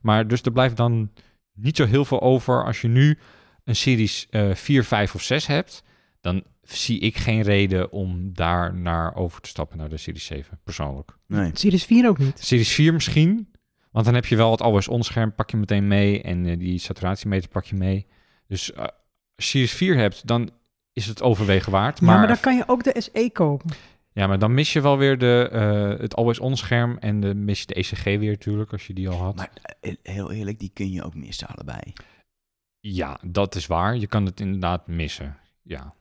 [0.00, 1.10] Maar dus er blijft dan
[1.54, 2.64] niet zo heel veel over.
[2.64, 3.18] Als je nu
[3.64, 5.82] een series eh 4, 5 of 6 hebt,
[6.20, 10.60] dan zie ik geen reden om daar naar over te stappen naar de series 7,
[10.64, 11.16] persoonlijk.
[11.26, 11.50] Nee.
[11.54, 12.44] Series 4 ook niet.
[12.44, 13.50] Series 4 misschien,
[13.90, 16.78] want dan heb je wel het always onscherm pak je meteen mee en eh, die
[16.78, 18.06] saturatiemeter pak je mee.
[18.46, 18.92] Dus eh, als
[19.36, 20.50] je Series 4 hebt, dan
[20.92, 22.00] is het overwegen waard.
[22.00, 23.70] Maar, Maar, ja, maar dan kan je ook de SE kopen.
[24.12, 27.60] ja, maar dan mis je wel weer de, eh, het always onscherm en de, mis
[27.60, 29.36] je de ECG weer natuurlijk, als je die al had.
[29.36, 29.50] Maar
[30.02, 31.92] heel eerlijk, die kun je ook missen allebei.
[32.80, 33.96] Ja, dat is waar.
[33.96, 35.36] Je kan het inderdaad missen.
[35.62, 35.94] Ja.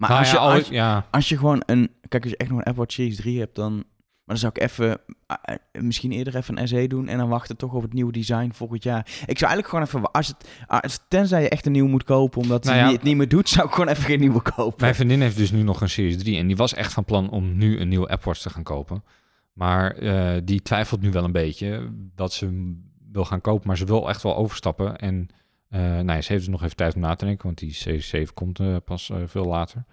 [0.00, 1.90] Maar Nou als, je, als, ja, als je gewoon een...
[2.08, 3.72] Kijk, als je echt nog een Apple Watch Series 3 hebt, dan...
[3.74, 5.00] Maar dan zou ik even...
[5.26, 8.12] eh, eh, misschien eerder even een SE doen en dan wachten toch op het nieuwe
[8.12, 9.00] design volgend jaar.
[9.26, 10.12] Ik zou eigenlijk gewoon even...
[10.12, 12.92] Als het, als, tenzij je echt een nieuw moet kopen omdat Nou hij ja.
[12.92, 14.80] het niet meer doet, zou ik gewoon even geen nieuwe kopen.
[14.80, 17.30] Mijn vriendin heeft dus nu nog een Series 3 en die was echt van plan
[17.30, 19.04] om nu een nieuwe Apple Watch te gaan kopen.
[19.52, 23.76] Maar eh, die twijfelt nu wel een beetje dat ze hem wil gaan kopen, maar
[23.76, 24.96] ze wil echt wel overstappen.
[24.98, 25.28] En
[25.78, 28.08] nou ja, ze heeft dus nog even tijd om na te denken, want die Series
[28.08, 29.84] 7 komt eh, pas eh, veel later.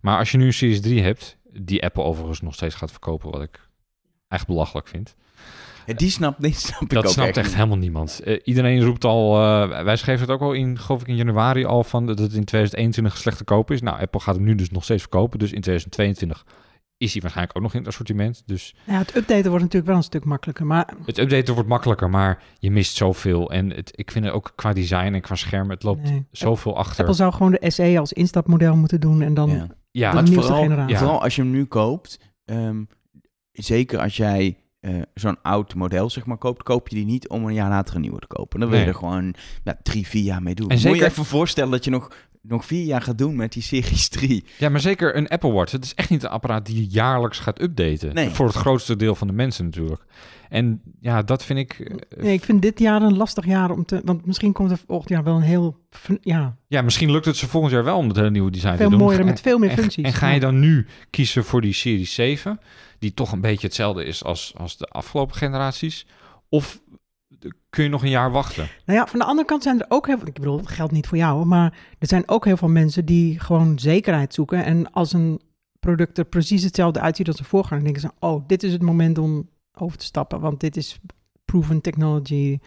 [0.00, 3.30] Maar als je nu een Series 3 hebt, die Apple overigens nog steeds gaat verkopen,
[3.30, 3.68] wat ik
[4.28, 5.14] echt belachelijk vind.
[5.86, 8.20] Ja, die snapt, die snap ik Dat ook snapt echt helemaal niemand.
[8.44, 9.32] Iedereen roept al,
[9.68, 12.44] wij schreven het ook al in, geloof ik in januari al van dat het in
[12.44, 13.80] 2021 slecht te kopen is.
[13.80, 15.38] Nou, Apple gaat hem nu dus nog steeds verkopen.
[15.38, 16.44] Dus in 2022
[16.98, 18.42] is hij waarschijnlijk ook nog in het assortiment.
[18.46, 20.66] Dus Ja, het updaten wordt natuurlijk wel een stuk makkelijker.
[20.66, 23.50] Maar het updaten wordt makkelijker, maar je mist zoveel.
[23.52, 26.26] En het, ik vind het ook qua design en qua scherm, het loopt nee.
[26.30, 26.98] zoveel achter.
[26.98, 29.66] Apple zou gewoon de SE als instapmodel moeten doen en dan Ja.
[29.90, 30.92] ja, de nieuwste vooral, generatie.
[30.92, 30.98] Ja.
[30.98, 32.82] vooral als je hem nu koopt, ehm,
[33.52, 37.44] zeker als jij eh, zo'n oud model zeg maar koopt, koop je die niet om
[37.46, 38.60] een jaar later een nieuwe te kopen.
[38.60, 38.92] Dan wil je Nee.
[38.94, 39.34] er gewoon
[39.84, 40.68] vier jaar mee doen.
[40.68, 42.10] En Moet je zeker- even voorstellen dat je nog
[42.48, 44.44] nog vier jaar gaat doen met die Series 3.
[44.58, 45.72] Ja, maar zeker een Apple Watch.
[45.72, 48.14] Het is echt niet een apparaat die jaarlijks gaat updaten.
[48.14, 48.30] Nee.
[48.30, 50.04] Voor het grootste deel van de mensen natuurlijk.
[50.48, 51.72] En ja, dat vind ik...
[51.80, 54.00] eh, Nee, ik vind dit jaar een lastig jaar om te...
[54.04, 55.76] Want misschien komt er volgend jaar wel een heel...
[56.20, 58.84] Ja, Ja, misschien lukt het ze volgend jaar wel om het hele nieuwe design veel
[58.84, 59.00] te doen.
[59.04, 60.04] mooier En- met veel meer en, functies.
[60.04, 62.60] En ga je dan nu kiezen voor die Series 7,
[62.98, 66.06] die toch een beetje hetzelfde is als, als de afgelopen generaties?
[66.48, 66.80] Of
[67.70, 68.68] kun je nog een jaar wachten?
[68.86, 70.26] Nou ja, van de andere kant zijn er ook heel veel...
[70.26, 73.40] Ik bedoel, dat geldt niet voor jou, maar er zijn ook heel veel mensen die
[73.40, 74.64] gewoon zekerheid zoeken.
[74.64, 75.40] En als een
[75.80, 79.18] product er precies hetzelfde uitziet als de voorganger, denken ze, oh, dit is het moment
[79.18, 80.98] om over te stappen, want dit is
[81.44, 82.58] proven technology.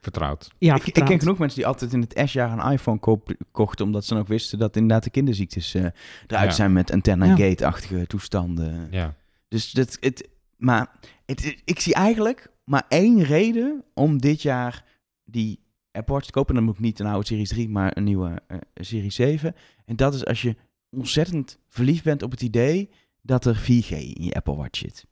[0.00, 0.50] Vertrouwd.
[0.58, 4.04] Ja, ik, ken genoeg mensen die altijd in het S-jaar een iPhone koop- kochten, omdat
[4.04, 5.82] ze dan ook wisten dat inderdaad de kinderziektes eh,
[6.26, 6.50] eruit Ja.
[6.50, 6.94] zijn met Ja.
[6.94, 8.88] antenna-gate-achtige toestanden.
[8.90, 9.14] Ja.
[9.48, 10.86] Dus dat, het, maar
[11.26, 14.84] het, ik zie eigenlijk maar één reden om dit jaar
[15.24, 15.60] die
[15.92, 16.48] Apple Watch te kopen.
[16.48, 19.54] En dan moet ik niet een oude Series 3, maar een nieuwe eh, Series 7.
[19.84, 20.56] En dat is als je
[20.90, 22.90] ontzettend verliefd bent op het idee
[23.22, 25.04] dat er 4G in je Apple Watch zit.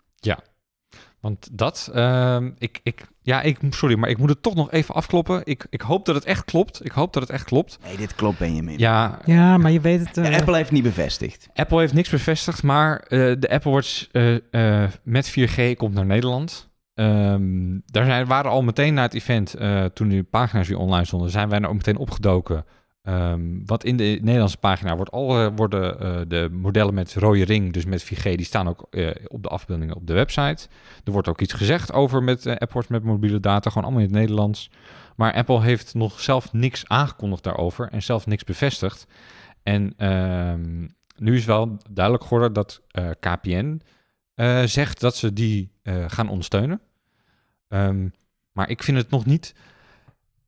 [1.21, 4.95] Want dat, ehm, ik, ik, ja, ik, sorry, maar ik moet het toch nog even
[4.95, 5.41] afkloppen.
[5.45, 6.85] Ik, ik hoop dat het echt klopt.
[6.85, 7.79] Ik hoop dat het echt klopt.
[7.83, 8.79] Nee, dit klopt, Benjamin.
[8.79, 10.17] Ja, Ja, maar je weet het...
[10.17, 11.49] Ja, eh, Apple heeft niet bevestigd.
[11.55, 16.07] Apple heeft niks bevestigd, maar eh, de Apple Watch eh, eh, met 4G komt naar
[16.07, 16.68] Nederland.
[16.99, 21.05] Ehm, daar zijn, waren al meteen na het event, eh, toen die pagina's weer online
[21.05, 22.65] stonden, zijn wij er ook meteen opgedoken.
[23.03, 27.45] Ehm, wat in de Nederlandse pagina wordt al eh, worden eh, de modellen met rode
[27.45, 28.89] ring, dus met 4G, die staan ook
[29.27, 30.69] op de afbeeldingen op de website.
[31.05, 34.19] Er wordt ook iets gezegd over met Watch met mobiele data, gewoon allemaal in het
[34.19, 34.71] Nederlands.
[35.17, 39.07] Maar Apple heeft nog zelf niks aangekondigd daarover en zelf niks bevestigd.
[39.63, 42.81] En ehm, nu is wel duidelijk geworden dat
[43.21, 43.81] KPN
[44.65, 45.73] zegt dat ze die
[46.07, 46.81] gaan ondersteunen.
[47.69, 48.09] Ehm,
[48.53, 49.55] maar ik vind het nog niet.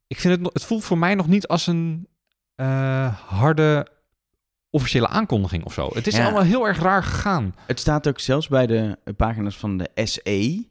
[0.07, 2.09] Ik vind het, het voelt voor mij nog niet als een
[2.55, 3.87] eh, harde
[4.71, 5.91] officiële aankondiging of zo.
[5.93, 6.23] Het is Ja.
[6.25, 7.55] allemaal heel erg raar gegaan.
[7.67, 10.69] Het staat ook zelfs bij de pagina's van de SE.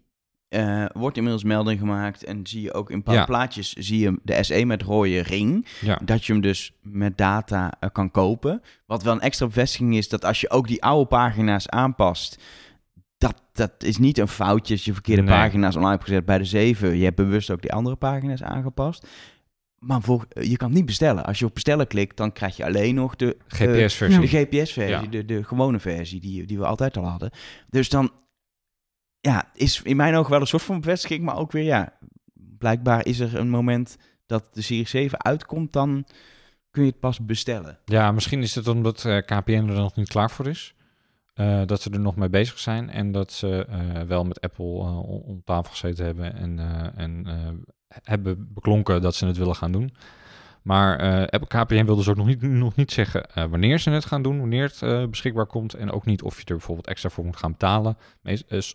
[0.49, 3.25] eh, wordt inmiddels melding gemaakt en zie je ook in een paar Ja.
[3.25, 5.67] plaatjes zie je de SE met rode ring.
[5.81, 8.62] Ja, Dat je hem dus met data eh, kan kopen.
[8.85, 12.43] Wat wel een extra bevestiging is dat als je ook die oude pagina's aanpast.
[13.19, 15.32] Dat, dat is niet een foutje als je verkeerde Nee.
[15.32, 16.97] pagina's online hebt gezet bij de 7.
[16.97, 19.08] Je hebt bewust ook die andere pagina's aangepast.
[19.79, 21.25] Maar voor, je kan het niet bestellen.
[21.25, 24.19] Als je op bestellen klikt, dan krijg je alleen nog de eh, GPS-versie.
[24.19, 25.10] de GPS-versie, Ja.
[25.10, 27.32] de, de gewone versie die, die we altijd al hadden.
[27.69, 28.12] Dus dan
[29.19, 31.93] ja, is in mijn ogen wel een soort van bevestiging, maar ook weer ja,
[32.58, 36.05] blijkbaar is er een moment dat de Series 7 uitkomt, dan
[36.71, 37.79] kun je het pas bestellen.
[37.86, 40.73] Ja, misschien is het omdat eh, KPN er nog niet klaar voor is.
[41.39, 44.65] Eh, dat ze er nog mee bezig zijn en dat ze eh, wel met Apple
[44.65, 46.60] eh, om tafel gezeten hebben en,
[46.95, 47.28] en
[47.88, 49.93] hebben beklonken dat ze het willen gaan doen.
[50.62, 50.99] Maar
[51.30, 54.39] Apple KPN wil dus ook nog niet, nog niet zeggen wanneer ze het gaan doen,
[54.39, 55.73] wanneer het beschikbaar komt.
[55.73, 57.97] En ook niet of je er bijvoorbeeld extra voor moet gaan betalen.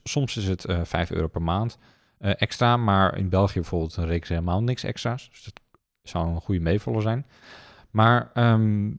[0.03, 1.79] Soms is het eh 5 euro per maand
[2.19, 5.29] extra, maar in België bijvoorbeeld rekenen ze helemaal niks extra's.
[5.31, 5.61] Dus dat
[6.03, 7.27] zou een goede meevaller zijn.
[7.91, 8.93] Maar ehm,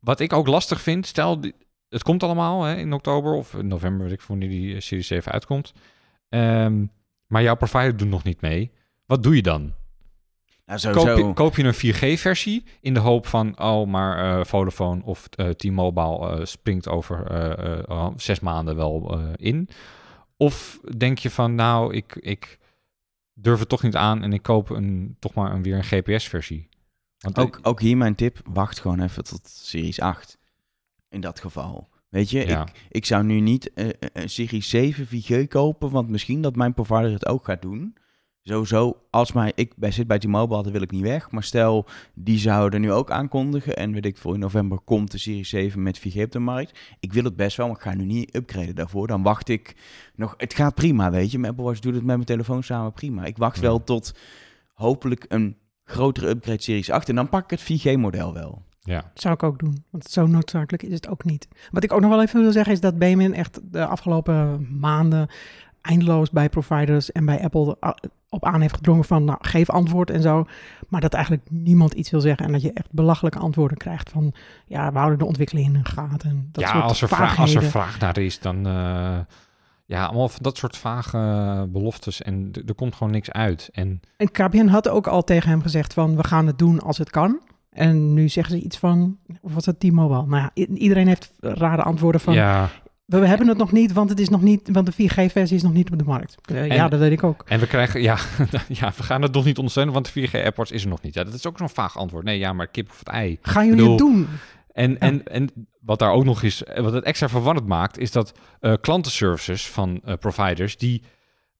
[0.00, 1.40] wat ik ook lastig vind, stel,
[1.88, 4.80] het komt allemaal hè, in oktober of in november, weet ik veel wanneer die eh,
[4.80, 5.72] Series 7 uitkomt.
[6.28, 6.84] Ehm,
[7.26, 8.70] maar jouw provider doet nog niet mee.
[9.06, 9.72] Wat doe je dan?
[10.64, 15.04] Nou, Koop je, koop je een 4G-versie in de hoop van, oh, maar eh, Vodafone
[15.04, 17.26] of eh, T-Mobile springt over
[18.16, 19.68] zes maanden wel in?
[20.36, 22.58] Of denk je van, nou, ik, ik
[23.34, 26.68] durf het toch niet aan en ik koop een, toch maar een, weer een GPS-versie?
[27.34, 30.38] Ook, ook hier mijn tip, wacht gewoon even tot Series 8.
[31.08, 31.88] In dat geval.
[32.08, 32.62] Weet je, Ja.
[32.62, 36.74] ik, ik zou nu niet eh, een Series 7 4G kopen, want misschien dat mijn
[36.74, 37.94] provider het ook gaat doen.
[38.42, 41.30] Sowieso, als mij, ik bij zit bij T-Mobile, dan wil ik niet weg.
[41.30, 43.76] Maar stel, die zouden nu ook aankondigen.
[43.76, 46.78] En weet ik veel, in november komt de Series 7 met 4G op de markt.
[47.00, 49.06] Ik wil het best wel, maar ik ga nu niet upgraden daarvoor.
[49.06, 49.76] Dan wacht ik
[50.14, 50.34] nog.
[50.36, 51.38] Het gaat prima, weet je.
[51.38, 53.24] Mijn Apple Watch doet het met mijn telefoon samen prima.
[53.24, 53.62] Ik wacht Ja.
[53.62, 54.14] wel tot
[54.72, 57.08] hopelijk een grotere upgrade Series 8.
[57.08, 58.62] En dan pak ik het 4G-model wel.
[58.86, 59.10] Ja.
[59.14, 61.48] Zou ik ook doen, want zo noodzakelijk is het ook niet.
[61.70, 65.28] Wat ik ook nog wel even wil zeggen is dat Benjamin echt de afgelopen maanden
[65.80, 67.76] eindeloos bij providers en bij Apple
[68.28, 70.46] op aan heeft gedrongen van nou, geef antwoord en zo.
[70.88, 74.34] Maar dat eigenlijk niemand iets wil zeggen en dat je echt belachelijke antwoorden krijgt van
[74.66, 76.30] ja, we houden de ontwikkeling in de gaten.
[76.30, 78.66] En dat ja, soort als er, vraag, als er vraag naar is, dan...
[78.66, 79.18] eh,
[79.86, 83.68] ja, allemaal van dat soort vage beloftes en er komt gewoon niks uit.
[83.72, 86.98] En En KPN had ook al tegen hem gezegd van we gaan het doen als
[86.98, 87.40] het kan.
[87.76, 90.26] En nu zeggen ze iets van, of was het T-Mobile?
[90.26, 92.68] Nou ja, iedereen heeft rare antwoorden van ja,
[93.06, 95.72] We hebben het nog niet, want het is nog niet, want de 4G-versie is nog
[95.72, 96.34] niet op de markt.
[96.44, 97.42] Eh, En- ja, dat weet ik ook.
[97.46, 98.16] En we krijgen, ja,
[98.68, 101.14] ja, we gaan het nog niet ondersteunen, want de 4G AirPods is er nog niet.
[101.14, 102.24] Ja, dat is ook zo'n vaag antwoord.
[102.24, 103.38] Nee, ja, maar kip of het ei.
[103.42, 104.28] Gaan jullie bedoel- het doen?
[104.72, 108.10] En, en, en wat daar ook nog is, eh, wat het extra verwarrend maakt, is
[108.12, 111.02] dat eh, klantenservices van providers, die,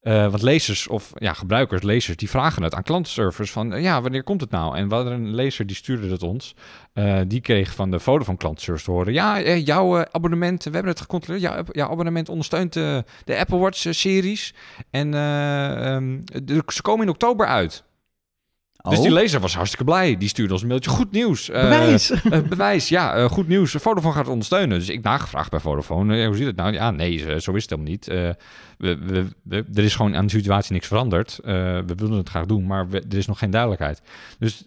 [0.06, 4.02] eh wat lezers of ja, gebruikers, lezers, die vragen het aan klantenservice van, eh, ja,
[4.02, 4.76] wanneer komt het nou?
[4.76, 6.54] En we hadden een lezer die stuurde het ons,
[6.92, 11.00] eh, die kreeg van de Vodafone klantenservice te horen, ja, jouw abonnement, we hebben het
[11.00, 13.04] gecontroleerd, jouw, abonnement ondersteunt de
[13.38, 14.54] Apple Watch series
[14.90, 16.20] en eh, ehm,
[16.66, 17.84] ze komen in oktober uit.
[18.88, 19.04] Dus Oh.
[19.04, 20.16] die lezer was hartstikke blij.
[20.16, 20.90] Die stuurde ons een mailtje.
[20.90, 21.48] Goed nieuws.
[21.50, 22.10] Eh, Bewijs.
[22.30, 23.70] eh, bewijs, ja, eh, goed nieuws.
[23.72, 24.78] Vodafone gaat het ondersteunen.
[24.78, 26.26] Dus ik nagevraagd bij Vodafone.
[26.26, 26.72] hoe zit het nou?
[26.72, 28.06] Ja, nee, zo is het helemaal niet.
[28.06, 28.36] We,
[28.78, 31.38] we, we- er is gewoon aan de situatie niks veranderd.
[31.42, 34.00] We willen het graag doen, maar er is nog geen duidelijkheid.
[34.38, 34.66] Dus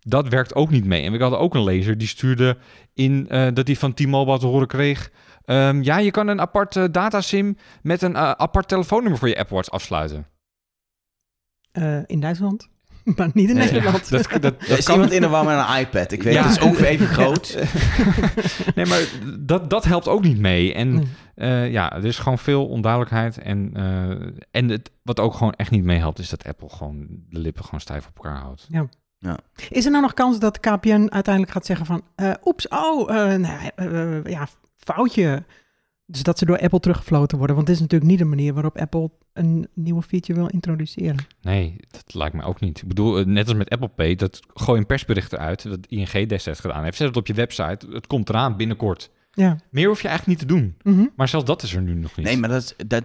[0.00, 1.02] dat werkt ook niet mee.
[1.02, 2.56] En we hadden ook een lezer die stuurde
[2.94, 5.10] in dat hij van T-Mobile te horen kreeg...
[5.44, 9.70] ehm, ja, je kan een apart datasim met een apart telefoonnummer voor je Apple Watch
[9.70, 10.26] afsluiten.
[12.06, 12.68] In Duitsland,
[13.16, 14.10] maar niet in Nederland.
[14.10, 16.12] Dat, dat, dat, Er is kan- iemand in de war met een iPad.
[16.12, 16.42] Ik weet, Ja.
[16.42, 17.58] het is ongeveer even groot.
[18.74, 19.00] nee, maar
[19.38, 20.74] dat, dat helpt ook niet mee.
[20.74, 23.38] En eh, ja, er is gewoon veel onduidelijkheid.
[23.38, 27.38] En, eh, en het, wat ook gewoon echt niet meehelpt, is dat Apple gewoon de
[27.38, 28.68] lippen gewoon stijf op elkaar houdt.
[29.70, 32.02] Is er nou nog kans dat KPN uiteindelijk gaat zeggen van...
[32.14, 33.70] eh, oeps, oh, nee,
[34.24, 35.44] ja, foutje.
[36.06, 37.56] Dus dat ze door Apple teruggefloten worden.
[37.56, 41.16] Want dit is natuurlijk niet de manier waarop Apple een nieuwe feature wil introduceren.
[41.42, 42.82] Nee, dat lijkt me ook niet.
[42.82, 46.28] Ik bedoel, eh, net als met Apple Pay, dat gooi een persbericht eruit, dat ING
[46.28, 46.96] destijds gedaan heeft.
[46.96, 49.10] Zet het op je website, het komt eraan binnenkort.
[49.30, 49.58] Ja.
[49.70, 50.76] Meer hoef je eigenlijk niet te doen.
[50.82, 51.06] Mhm.
[51.16, 52.26] Maar zelfs dat is er nu nog niet.
[52.26, 53.04] Nee, maar dat, is- dat...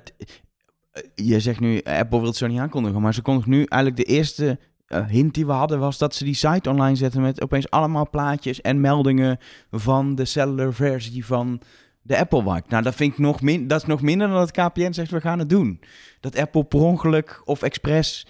[0.92, 3.02] eh, Je zegt nu, Apple wil het zo niet aankondigen.
[3.02, 5.80] Maar ze kondigen nu eigenlijk de eerste eh, hint die we hadden...
[5.80, 9.38] was dat ze die site online zetten met opeens allemaal plaatjes en meldingen...
[9.72, 11.62] van de cellular versie van
[12.02, 12.68] de Apple Watch.
[12.70, 15.22] Nou, dat vind ik nog, min, dat is nog minder dan dat KPN zegt, we
[15.22, 15.80] gaan het doen.
[16.20, 18.28] Dat Apple per ongeluk of expres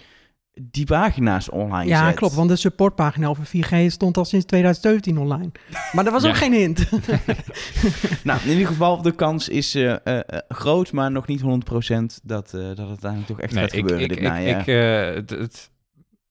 [0.60, 2.14] die pagina's online Ja, zet.
[2.16, 2.34] klopt.
[2.34, 5.50] Want de supportpagina over 4G stond al sinds 2017 online.
[5.92, 6.28] Maar dat was Ja.
[6.28, 6.88] ook geen hint.
[8.24, 12.20] Nou, in ieder geval, de kans is eh, eh, eh, groot, maar nog niet 100%
[12.22, 14.60] dat, eh, dat het uiteindelijk toch echt Nee, gaat ik, gebeuren ik, dit ik, najaar.
[14.60, 15.70] ik, eh, het, het-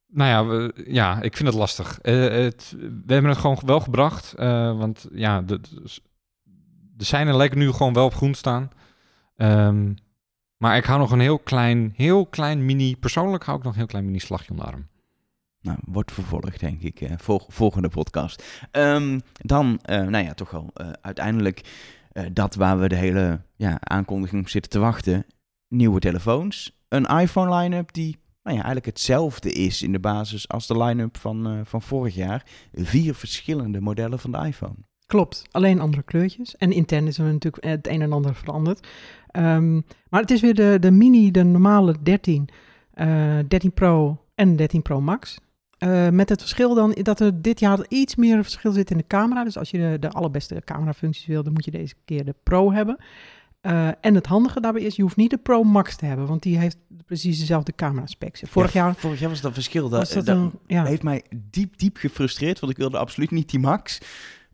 [0.08, 2.00] nou ja, we- ja, ik vind het lastig.
[2.02, 2.76] Eh, het,
[3.06, 5.60] we hebben het gewoon wel gebracht, eh, want ja, de,
[7.02, 8.70] de, seinen lijken nu gewoon wel op groen staan.
[9.36, 9.94] Ehm,
[10.58, 13.80] maar ik hou nog een heel klein, heel klein mini, persoonlijk hou ik nog een
[13.80, 14.88] heel klein mini slagje om de arm.
[15.62, 17.10] Nou, wordt vervolgd, denk ik.
[17.18, 18.44] vol- volgende podcast.
[18.72, 21.62] Ehm, dan, eh, nou ja, toch wel eh, uiteindelijk
[22.12, 25.26] eh, dat waar we de hele ja, aankondiging op zitten te wachten.
[25.68, 26.80] Nieuwe telefoons.
[26.88, 31.18] Een iPhone line-up die nou ja, eigenlijk hetzelfde is in de basis als de line-up
[31.18, 32.46] van, van vorig jaar.
[32.74, 34.76] Vier verschillende modellen van de iPhone.
[35.12, 36.58] Klopt, alleen andere kleurtjes.
[36.58, 38.88] En intern is er natuurlijk het een en ander veranderd.
[39.28, 39.74] Ehm,
[40.10, 42.50] maar het is weer de, de mini, de normale 13,
[42.94, 45.40] eh 13 Pro en 13 Pro Max.
[45.78, 49.08] Eh, met het verschil dan dat er dit jaar iets meer verschil zit in de
[49.08, 49.44] camera.
[49.44, 52.72] Dus als je de, de allerbeste camerafuncties wil, dan moet je deze keer de Pro
[52.72, 52.98] hebben.
[53.62, 56.44] Eh, en het handige daarbij is, je hoeft niet de Pro Max te hebben, want
[56.44, 58.42] die heeft precies dezelfde camera specs.
[58.46, 59.90] Vorig Ja, jaar Vorig jaar was dat verschil.
[59.90, 60.52] Dat, was dat dat een...
[60.68, 60.86] Ja.
[60.86, 64.00] heeft mij diep, diep gefrustreerd, want ik wilde absoluut niet die Max.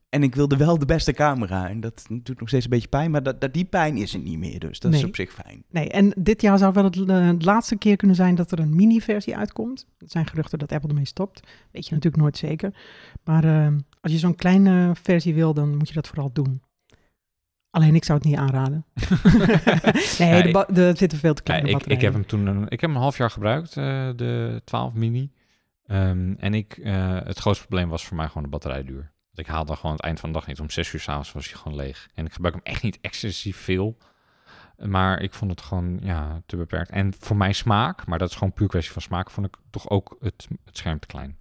[0.10, 1.70] En ik wilde wel de beste camera.
[1.70, 4.20] En dat doet nog steeds een beetje pijn, maar dat, dat, die pijn is er
[4.20, 4.60] niet meer.
[4.60, 5.63] Dus dat is op zich fijn.
[5.70, 8.60] Nee, en dit jaar zou wel het eh, de laatste keer kunnen zijn dat er
[8.60, 9.86] een mini-versie uitkomt.
[9.98, 11.39] Er zijn geruchten dat Apple ermee stopt.
[11.72, 12.74] Weet je natuurlijk nooit zeker.
[13.24, 16.62] Maar eh, als je zo'n kleine versie wil, dan moet je dat vooral doen.
[17.70, 18.86] Alleen ik zou het niet aanraden.
[20.20, 22.46] nee, Ja, de de, er zitten veel te Ja, kleine ik, ik heb hem toen
[22.46, 25.32] een, ik heb hem een half jaar gebruikt, eh, de 12 mini.
[25.86, 29.12] Ehm, en ik, eh, het grootste probleem was voor mij gewoon de batterijduur.
[29.38, 30.60] Ik haalde gewoon het eind van de dag niet.
[30.60, 32.08] Om 6 uur s'avonds was hij gewoon leeg.
[32.13, 33.97] En ik gebruik hem echt niet excessief veel.
[34.78, 36.89] Maar ik vond het gewoon ja, te beperkt.
[36.89, 39.89] En voor mijn smaak, maar dat is gewoon puur kwestie van smaak, vond ik toch
[39.89, 41.38] ook het, het scherm te klein.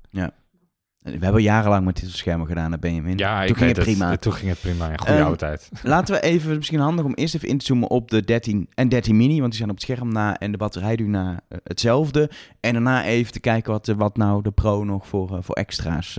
[1.06, 3.18] We hebben jarenlang met dit soort schermen gedaan, hè, Benjamin.
[3.18, 4.10] Ja, Toen ging het prima.
[4.10, 4.88] Het, toen ging het prima.
[4.90, 5.70] Ja, goede Ehm, oude tijd.
[5.82, 8.88] Laten we even, misschien handig om eerst even in te zoomen op de 13 en
[8.88, 9.38] 13 mini.
[9.38, 12.30] Want die zijn op het scherm na en de batterijduur na eh, hetzelfde.
[12.60, 15.54] En daarna even te kijken wat, eh, wat nou de Pro nog voor, eh, voor
[15.54, 16.18] extra's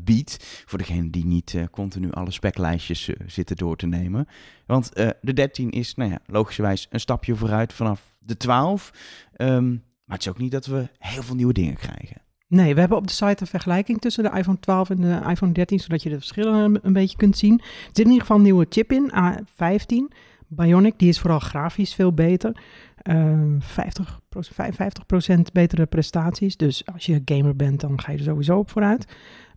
[0.00, 0.62] biedt.
[0.66, 4.28] Voor degene die niet continu alle speklijstjes zitten door te nemen.
[4.66, 4.90] Want
[5.20, 8.90] de 13 is, nou ja, logischerwijs een stapje vooruit vanaf de 12.
[9.36, 9.70] Ehm,
[10.04, 12.23] maar het is ook niet dat we heel veel nieuwe dingen krijgen.
[12.54, 15.52] Nee, we hebben op de site een vergelijking tussen de iPhone 12 en de iPhone
[15.52, 17.58] 13, zodat je de verschillen een, beetje kunt zien.
[17.60, 20.16] Er zit in ieder geval een nieuwe chip in, A15.
[20.46, 22.56] Bionic, die is vooral grafisch veel beter.
[22.96, 26.56] Ehm 50, 55% betere prestaties.
[26.56, 29.06] Dus als je gamer bent, dan ga je er sowieso op vooruit.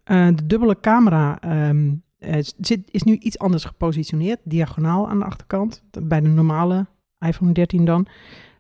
[0.03, 5.25] Eh, de dubbele camera ehm, eh, zit, is nu iets anders gepositioneerd, diagonaal aan de
[5.25, 6.85] achterkant, bij de normale
[7.19, 8.07] iPhone 13 dan.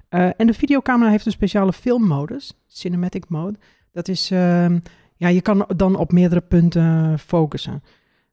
[0.09, 3.57] Eh, en de videocamera heeft een speciale filmmodus, cinematic mode.
[3.97, 4.79] Dat is, ehm,
[5.15, 7.83] ja, je kan dan op meerdere punten focussen.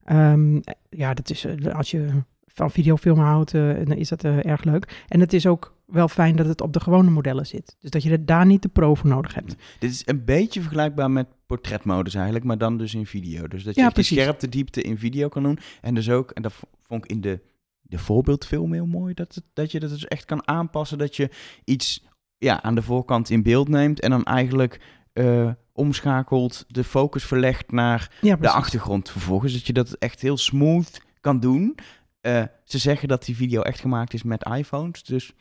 [0.05, 0.61] Ehm,
[0.91, 2.09] ja, dat is, eh, als je
[2.47, 5.05] van videofilmen houdt, eh, dan is dat eh, erg leuk.
[5.09, 7.77] En het is ook wel fijn dat het op de gewone modellen zit.
[7.81, 9.57] Dus dat je daar niet de pro voor nodig hebt.
[9.79, 13.49] Dit is een beetje vergelijkbaar met portretmodus eigenlijk, maar dan dus in video.
[13.49, 15.59] Dus dat je Ja, de scherpte diepte in video kan doen.
[15.81, 17.41] En dus ook, en dat vond ik in de,
[17.83, 20.99] de voorbeeldfilm heel mooi, dat, het, dat je dat dus echt kan aanpassen.
[20.99, 21.31] Dat je
[21.65, 22.05] iets
[22.39, 24.81] ja, aan de voorkant in beeld neemt en dan eigenlijk
[25.15, 29.53] eh, omschakelt, de focus verlegt naar Ja, de achtergrond vervolgens.
[29.53, 31.79] Dat je dat echt heel smooth kan doen.
[32.21, 35.03] Eh, ze zeggen dat die video echt gemaakt is met iPhones.
[35.03, 35.33] Dus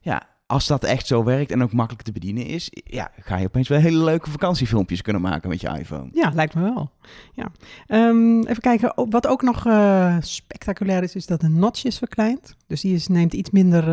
[0.00, 3.46] ja, als dat echt zo werkt en ook makkelijk te bedienen is, ja, ga je
[3.46, 6.08] opeens wel hele leuke vakantiefilmpjes kunnen maken met je iPhone.
[6.12, 6.90] Ja, lijkt me wel.
[7.32, 7.50] Ja.
[7.86, 8.92] Ehm, even kijken.
[9.10, 12.56] Wat ook nog eh, spectaculair is, is dat de notch is verkleind.
[12.66, 13.84] Dus die is, neemt iets minder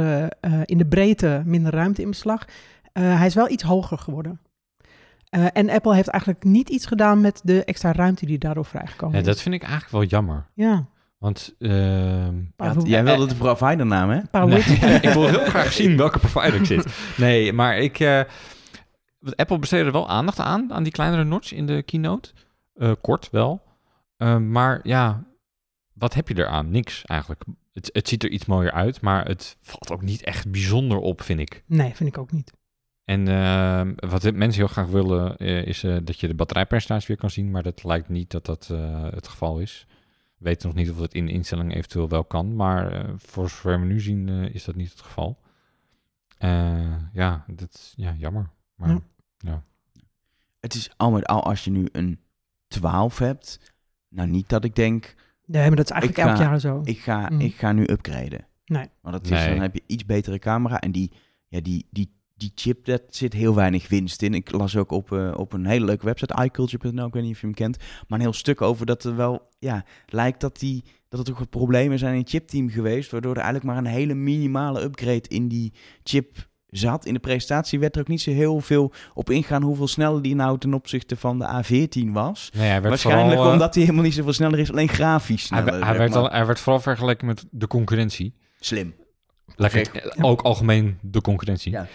[0.66, 2.46] in de breedte, minder ruimte in beslag.
[2.94, 4.40] Hij is wel iets hoger geworden.
[5.32, 9.14] Eh, en Apple heeft eigenlijk niet iets gedaan met de extra ruimte die daardoor vrijgekomen
[9.16, 9.26] Ja, is.
[9.28, 10.48] dat vind ik eigenlijk wel jammer.
[10.54, 10.86] Ja.
[11.18, 14.46] Want ehm, Ja, jij wilde de providernaam, hè?
[14.46, 14.60] Nee,
[15.02, 16.86] ik wil heel graag zien welke provider ik zit.
[17.18, 18.00] Nee, maar ik...
[18.00, 18.22] eh,
[19.36, 22.32] Apple besteedde er wel aandacht aan, aan die kleinere notch in de keynote.
[22.76, 23.62] Eh, kort wel.
[24.18, 25.24] Eh, maar ja,
[25.94, 26.72] wat heb je eraan?
[26.72, 27.44] Niks eigenlijk.
[27.74, 31.22] Het, het ziet er iets mooier uit, maar het valt ook niet echt bijzonder op,
[31.22, 31.64] vind ik.
[31.66, 32.54] Nee, vind ik ook niet.
[33.12, 37.18] En ehm, wat mensen heel graag willen, eh, is eh, dat je de batterijpercentage weer
[37.18, 37.52] kan zien.
[37.52, 39.86] Maar dat lijkt niet dat dat eh, het geval is.
[40.38, 42.56] We weten nog niet of het in de instellingen eventueel wel kan.
[42.56, 45.40] Maar eh, voor zover we nu zien, eh, is dat niet het geval.
[46.38, 48.50] Eh, ja, dat is ja, jammer.
[48.76, 48.98] Maar
[49.38, 49.64] Ja.
[50.60, 52.20] Het is al met al als je nu een
[52.68, 53.74] 12 hebt,
[54.10, 55.14] nou niet dat ik denk,
[55.46, 56.82] Nee, maar dat is eigenlijk Ik elk ga- jaar zo.
[56.84, 57.40] ik ga, Mm.
[57.40, 58.48] ik ga nu upgraden.
[58.66, 58.86] Nee.
[59.02, 59.50] Want dat is, Nee.
[59.50, 61.12] dan heb je iets betere camera en die,
[61.48, 64.34] ja, die, die, die chip, dat zit heel weinig winst in.
[64.34, 67.40] Ik las ook op, eh, op een hele leuke website, iCulture.nl, ik weet niet of
[67.40, 70.84] je hem kent, maar een heel stuk over dat er wel, ja, lijkt dat, die,
[71.10, 73.92] dat er toch wat problemen zijn in het chipteam geweest, waardoor er eigenlijk maar een
[73.92, 75.74] hele minimale upgrade in die
[76.04, 77.06] chip zat.
[77.06, 80.36] In de presentatie werd er ook niet zo heel veel op ingaan hoeveel sneller die
[80.36, 82.50] nou ten opzichte van de A14 was.
[82.54, 85.50] nee, hij werd Waarschijnlijk vooral, eh, omdat hij helemaal niet zoveel sneller is, alleen grafisch
[85.50, 85.80] hij, sneller.
[85.80, 86.20] hij zeg werd maar.
[86.20, 88.34] al, hij werd vooral vergeleken met de concurrentie.
[88.60, 88.94] Slim.
[89.56, 91.72] Lekker, ook algemeen de concurrentie.
[91.72, 91.88] Ja.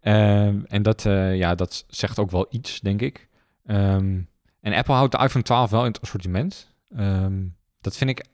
[0.00, 3.28] Ehm, en dat, eh, ja, dat zegt ook wel iets, denk ik.
[3.66, 4.20] Ehm,
[4.60, 6.74] en Apple houdt de iPhone 12 wel in het assortiment.
[6.90, 7.46] Ehm,
[7.80, 8.26] dat vind ik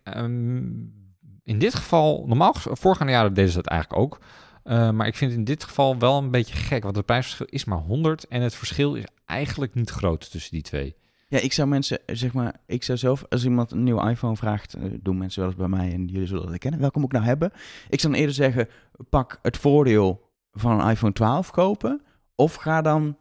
[1.45, 4.21] in dit geval, normaal voorgaande jaren deden ze dat eigenlijk ook.
[4.63, 7.47] Eh, maar ik vind het in dit geval wel een beetje gek, want het prijsverschil
[7.51, 10.97] is maar 100 en het verschil is eigenlijk niet groot tussen die twee.
[11.29, 14.75] Ja, ik zou mensen, zeg maar, ik zou zelf, als iemand een nieuwe iPhone vraagt,
[14.75, 16.81] eh, doen mensen wel eens bij mij en jullie zullen dat herkennen.
[16.81, 17.53] Welke moet ik nou hebben?
[17.89, 18.69] Ik zou dan eerder zeggen,
[19.11, 22.03] pak het voordeel van een iPhone 12 kopen.
[22.35, 23.17] Of ga dan,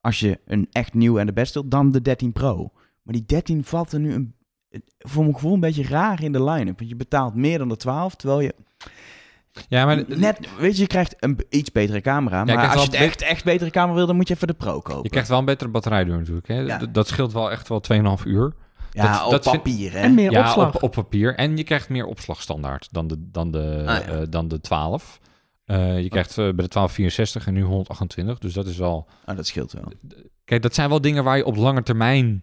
[0.00, 2.70] als je een echt nieuw en de beste wilt, dan de 13 Pro.
[3.02, 4.34] Maar die 13 valt er nu een,
[4.98, 6.78] voor mijn gevoel een beetje raar in de line-up.
[6.78, 8.54] Want je betaalt meer dan de 12, terwijl je
[9.68, 12.44] Ja, maar net, weet je, je krijgt een iets betere camera.
[12.44, 14.80] maar als je het echt, echt betere camera wil, dan moet je even de Pro
[14.80, 15.02] kopen.
[15.02, 16.48] je krijgt wel een betere batterijduur natuurlijk.
[16.48, 16.58] Hè?
[16.60, 16.78] Ja.
[16.78, 18.54] Dat scheelt wel echt wel 2,5 uur.
[18.90, 19.98] ja, dat- op dat vind- papier, hè?
[19.98, 20.74] En meer ja, opslag.
[20.74, 21.34] Op, op papier.
[21.34, 24.12] En je krijgt meer opslagstandaard dan de, dan de, Ah, ja.
[24.12, 25.20] eh, dan de 12.
[25.64, 28.38] Eh, je krijgt eh, bij de 1264 en nu 128.
[28.38, 29.08] Dus dat is wel...
[29.26, 29.92] Oh, dat scheelt wel.
[30.44, 32.42] Kijk, dat zijn wel dingen waar je op lange termijn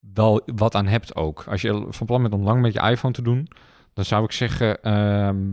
[0.00, 1.44] wel wat aan hebt ook.
[1.48, 3.48] Als je van plan bent om lang met je iPhone te doen...
[3.92, 4.82] dan zou ik zeggen...
[4.82, 5.52] ehm,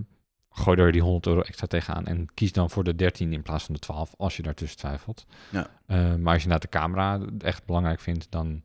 [0.49, 2.05] gooi er die 100 euro extra tegenaan...
[2.05, 4.13] en kies dan voor de 13 in plaats van de 12...
[4.17, 5.26] als je daartussen twijfelt.
[5.51, 5.70] Ja.
[5.86, 8.32] Eh, maar als je naar de camera echt belangrijk vindt...
[8.32, 8.63] dan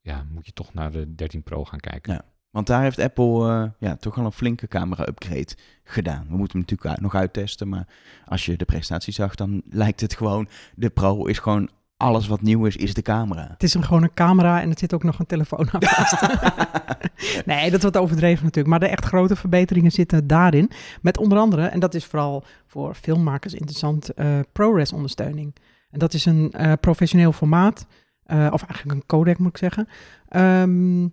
[0.00, 2.12] ja, moet je toch naar de 13 Pro gaan kijken.
[2.12, 2.24] Ja.
[2.50, 6.26] Want daar heeft Apple eh, ja, toch al een flinke camera-upgrade gedaan.
[6.28, 7.86] We moeten hem natuurlijk nog uittesten, maar
[8.24, 10.48] als je de presentatie zag, dan lijkt het gewoon...
[10.74, 13.48] De Pro is gewoon alles wat nieuw is, is de camera.
[13.50, 16.20] Het is een, gewoon een camera en er zit ook nog een telefoon aan vast.
[17.46, 18.68] nee, dat wordt overdreven natuurlijk.
[18.68, 20.70] Maar de echt grote verbeteringen zitten daarin.
[21.02, 25.54] Met onder andere, en dat is vooral voor filmmakers interessant, eh ProRes ondersteuning.
[25.90, 27.86] En dat is een eh, professioneel formaat,
[28.26, 29.88] of eigenlijk een codec moet ik zeggen.
[30.28, 31.06] Ehm,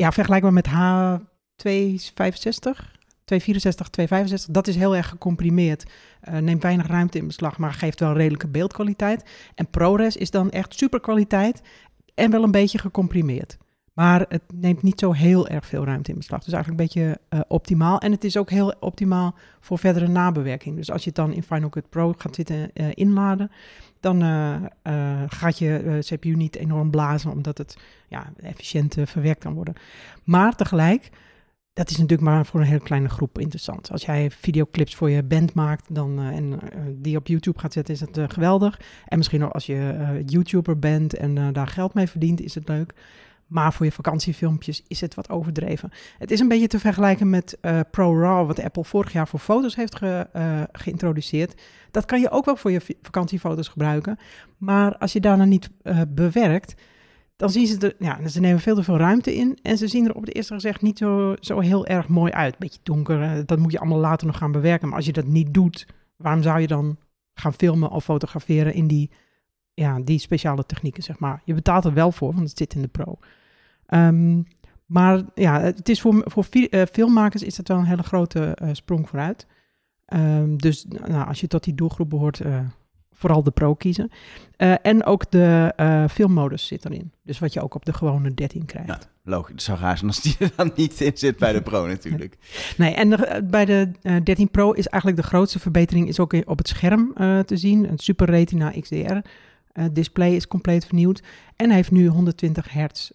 [0.00, 0.72] ja, vergelijkbaar met H265,
[3.24, 4.52] 264, 265.
[4.54, 5.84] Dat is heel erg gecomprimeerd.
[6.20, 9.24] Eh, neemt weinig ruimte in beslag, maar geeft wel redelijke beeldkwaliteit.
[9.54, 11.62] En ProRes is dan echt superkwaliteit
[12.14, 13.58] en wel een beetje gecomprimeerd.
[13.92, 16.44] Maar het neemt niet zo heel erg veel ruimte in beslag.
[16.44, 17.98] Dus eigenlijk een beetje eh, optimaal.
[17.98, 20.76] En het is ook heel optimaal voor verdere nabewerking.
[20.76, 23.50] Dus als je het dan in Final Cut Pro gaat zitten eh, inladen,
[24.00, 24.22] dan
[24.82, 27.76] eh, gaat je CPU niet enorm blazen, omdat het
[28.08, 29.74] ja, efficiënt verwerkt kan worden.
[30.24, 31.10] Maar tegelijk,
[31.72, 33.90] dat is natuurlijk maar voor een hele kleine groep interessant.
[33.90, 36.58] Als jij videoclips voor je band maakt dan, en
[36.96, 38.80] die op YouTube gaat zetten, is het geweldig.
[39.06, 42.94] En misschien ook als je YouTuber bent en daar geld mee verdient, is het leuk.
[43.50, 45.90] Maar voor je vakantiefilmpjes is het wat overdreven.
[46.18, 49.76] Het is een beetje te vergelijken met eh, ProRAW, wat Apple vorig jaar voor foto's
[49.76, 51.62] heeft ge- eh, geïntroduceerd.
[51.90, 54.18] Dat kan je ook wel voor je vakantiefoto's gebruiken.
[54.58, 56.74] Maar als je daarna niet eh, bewerkt,
[57.36, 59.58] dan zien ze er, ja, ze nemen veel te veel ruimte in.
[59.62, 62.58] En ze zien er op het eerste gezicht niet zo, zo heel erg mooi uit.
[62.58, 64.88] Beetje donker, dat moet je allemaal later nog gaan bewerken.
[64.88, 65.86] Maar als je dat niet doet,
[66.16, 66.96] waarom zou je dan
[67.34, 69.10] gaan filmen of fotograferen in die,
[69.74, 71.42] ja, die speciale technieken, zeg maar.
[71.44, 73.18] Je betaalt er wel voor, want het zit in de pro.
[73.90, 74.42] Ehm,
[74.86, 78.68] maar ja, het is voor, voor eh, filmmakers is dat wel een hele grote eh,
[78.72, 79.46] sprong vooruit.
[80.04, 82.58] Ehm, dus nou, als je tot die doelgroep behoort, eh,
[83.12, 84.10] vooral de pro kiezen.
[84.82, 85.72] En ook de
[86.10, 87.12] filmmodus zit erin.
[87.22, 88.88] Dus wat je ook op de gewone 13 krijgt.
[88.88, 89.52] Ja, logisch.
[89.52, 92.36] Het zou raar zijn als die er dan niet in zit bij de Pro natuurlijk.
[92.76, 96.32] Nee, en de- bij de eh, 13 Pro is eigenlijk de grootste verbetering is ook
[96.44, 97.12] op het scherm
[97.46, 97.90] te zien.
[97.90, 99.16] Een Super Retina XDR
[99.92, 101.22] display is compleet vernieuwd
[101.56, 103.10] en hij heeft nu 120 hertz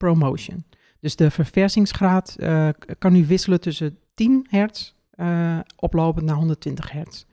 [0.00, 0.64] ProMotion.
[1.00, 7.24] Dus de verversingsgraad eh, kan nu wisselen tussen 10 hertz eh, oplopend naar 120 hertz.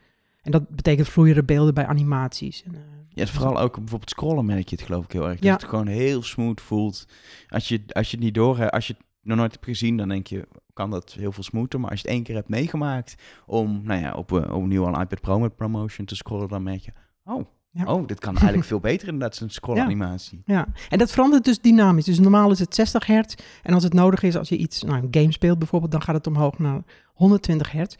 [0.41, 2.63] En dat betekent vloeiere beelden bij animaties.
[2.63, 5.39] En, eh, Ja, vooral ook bijvoorbeeld scrollen merk je het geloof ik heel erg.
[5.41, 5.51] Ja.
[5.51, 7.07] Dat het gewoon heel smooth voelt.
[7.49, 10.09] Als je, als je het niet door als je het nog nooit hebt gezien, dan
[10.09, 11.80] denk je, kan dat heel veel smoother.
[11.80, 13.15] Maar als je het één keer hebt meegemaakt
[13.45, 16.82] om, nou ja, op, opnieuw al een iPad Pro met promotion te scrollen, dan merk
[16.82, 16.91] je,
[17.24, 17.45] oh,
[17.78, 17.93] Ja.
[17.93, 20.41] oh dit kan eigenlijk veel beter inderdaad, zo'n scrollanimatie.
[20.45, 22.05] Ja, en dat verandert dus dynamisch.
[22.05, 23.36] Dus normaal is het 60 hertz.
[23.63, 26.15] En als het nodig is, als je iets, nou, een game speelt bijvoorbeeld, dan gaat
[26.15, 26.82] het omhoog naar
[27.13, 27.95] 120 hertz.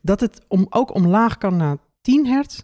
[0.00, 2.60] Dat het om, ook omlaag kan naar 10 hertz,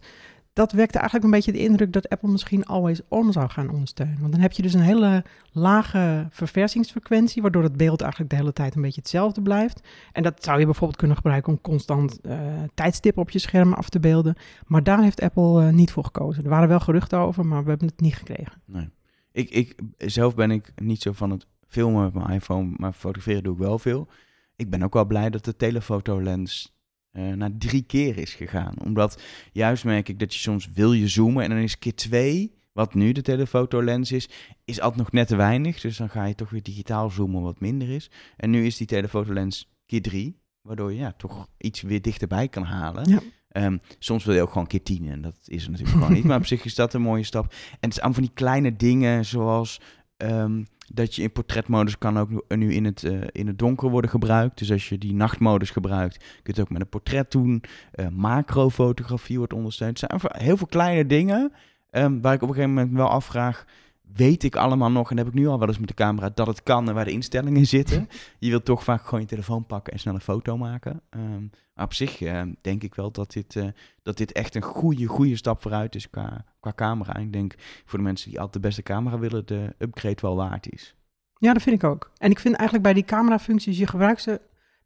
[0.57, 4.19] dat wekte eigenlijk een beetje de indruk dat Apple misschien always on zou gaan ondersteunen.
[4.19, 8.53] Want dan heb je dus een hele lage verversingsfrequentie, waardoor het beeld eigenlijk de hele
[8.53, 9.87] tijd een beetje hetzelfde blijft.
[10.11, 12.39] En dat zou je bijvoorbeeld kunnen gebruiken om constant eh,
[12.73, 14.35] tijdstippen op je scherm af te beelden.
[14.65, 16.43] Maar daar heeft Apple eh, niet voor gekozen.
[16.43, 18.61] Er waren wel geruchten over, maar we hebben het niet gekregen.
[18.65, 18.89] Nee.
[19.31, 23.43] Ik, ik, zelf ben ik niet zo van het filmen met mijn iPhone, maar fotograferen
[23.43, 24.07] doe ik wel veel.
[24.55, 26.76] Ik ben ook wel blij dat de telefotolens
[27.17, 28.73] eh naar drie keer is gegaan.
[28.83, 32.53] Omdat juist merk ik dat je soms wil je zoomen en dan is keer twee,
[32.71, 34.29] wat nu de telefotolens is,
[34.65, 35.81] is altijd nog net te weinig.
[35.81, 38.09] Dus dan ga je toch weer digitaal zoomen wat minder is.
[38.35, 42.63] En nu is die telefotolens keer drie, waardoor je ja, toch iets weer dichterbij kan
[42.63, 43.09] halen.
[43.09, 43.19] Ja.
[43.47, 46.23] Ehm, soms wil je ook gewoon keer tien en dat is er natuurlijk gewoon niet.
[46.29, 47.51] Maar op zich is dat een mooie stap.
[47.51, 49.81] En het is aan van die kleine dingen zoals
[50.17, 50.63] ehm,
[50.93, 54.57] dat je in portretmodus kan ook nu- in het, eh, in het donker worden gebruikt.
[54.57, 57.63] Dus als je die nachtmodus gebruikt, kun je het ook met een portret doen.
[57.91, 60.01] Eh, macrofotografie wordt ondersteund.
[60.01, 61.51] Het zijn heel veel kleine dingen
[61.89, 63.65] ehm, waar ik op een gegeven moment wel afvraag...
[64.13, 66.47] Weet ik allemaal nog, en heb ik nu al wel eens met de camera, dat
[66.47, 68.09] het kan en waar de instellingen zitten.
[68.39, 71.01] Je wilt toch vaak gewoon je telefoon pakken en snel een foto maken.
[71.09, 73.67] Ehm, maar op zich eh, denk ik wel dat dit, eh,
[74.01, 77.13] dat dit echt een goede, goede stap vooruit is qua, qua camera.
[77.13, 77.55] En ik denk
[77.85, 80.95] voor de mensen die altijd de beste camera willen, de upgrade wel waard is.
[81.37, 82.11] Ja, dat vind ik ook.
[82.17, 84.41] En ik vind eigenlijk bij die camerafuncties, je gebruikt ze...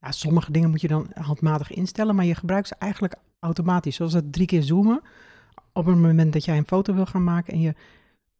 [0.10, 3.96] Sommige dingen moet je dan handmatig instellen, maar je gebruikt ze eigenlijk automatisch.
[3.96, 5.02] Zoals het drie keer zoomen.
[5.74, 7.74] Op het moment dat jij een foto wil gaan maken en je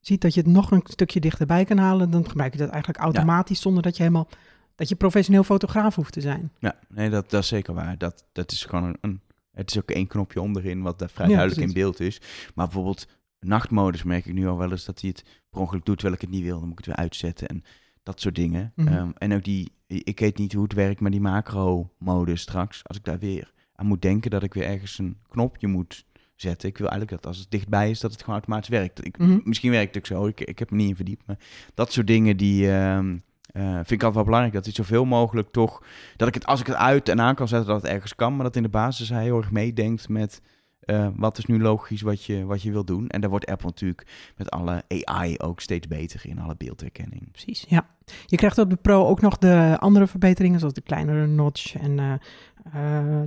[0.02, 3.04] ziet dat je het nog een stukje dichterbij kan halen, dan gebruik je dat eigenlijk
[3.04, 4.28] automatisch zonder dat je helemaal...
[4.76, 6.52] Dat je professioneel fotograaf hoeft te zijn.
[6.60, 7.98] Ja, nee, dat, dat is zeker waar.
[7.98, 9.22] Dat, dat is gewoon een,
[9.52, 12.22] Het is ook één knopje onderin wat daar vrij Ja, duidelijk in beeld is.
[12.56, 13.08] Maar bijvoorbeeld
[13.40, 16.22] nachtmodus merk ik nu al wel eens dat hij het per ongeluk doet terwijl ik
[16.22, 16.60] het niet wil.
[16.60, 17.64] Dan moet ik het weer uitzetten en
[18.04, 18.72] dat soort dingen.
[18.76, 18.88] Mhm.
[18.88, 22.82] Ehm, en ook die, ik weet niet hoe het werkt met die macro-modus straks.
[22.84, 26.06] Als ik daar weer aan moet denken dat ik weer ergens een knopje moet
[26.42, 26.70] zetten.
[26.70, 29.06] Ik wil eigenlijk dat als het dichtbij is, dat het gewoon automatisch werkt.
[29.06, 29.40] Ik, Mhm.
[29.44, 31.28] Misschien werkt het ook zo, ik, ik heb me niet in verdiept.
[31.28, 31.38] Maar
[31.74, 32.72] dat soort dingen die...
[32.72, 33.18] ehm,
[33.52, 35.84] eh, vind ik altijd wel belangrijk dat het zoveel mogelijk toch
[36.16, 38.36] dat ik het als ik het uit en aan kan zetten dat het ergens kan,
[38.36, 40.42] maar dat in de basis hij heel erg meedenkt met
[40.82, 43.08] eh, wat is nu logisch wat je, wat je wil doen.
[43.08, 47.32] En daar wordt Apple natuurlijk met alle AI ook steeds beter in, alle beeldherkenning.
[47.32, 47.88] Precies, ja.
[48.26, 52.00] Je krijgt op de Pro ook nog de andere verbeteringen, zoals de kleinere notch en
[52.00, 52.14] eh,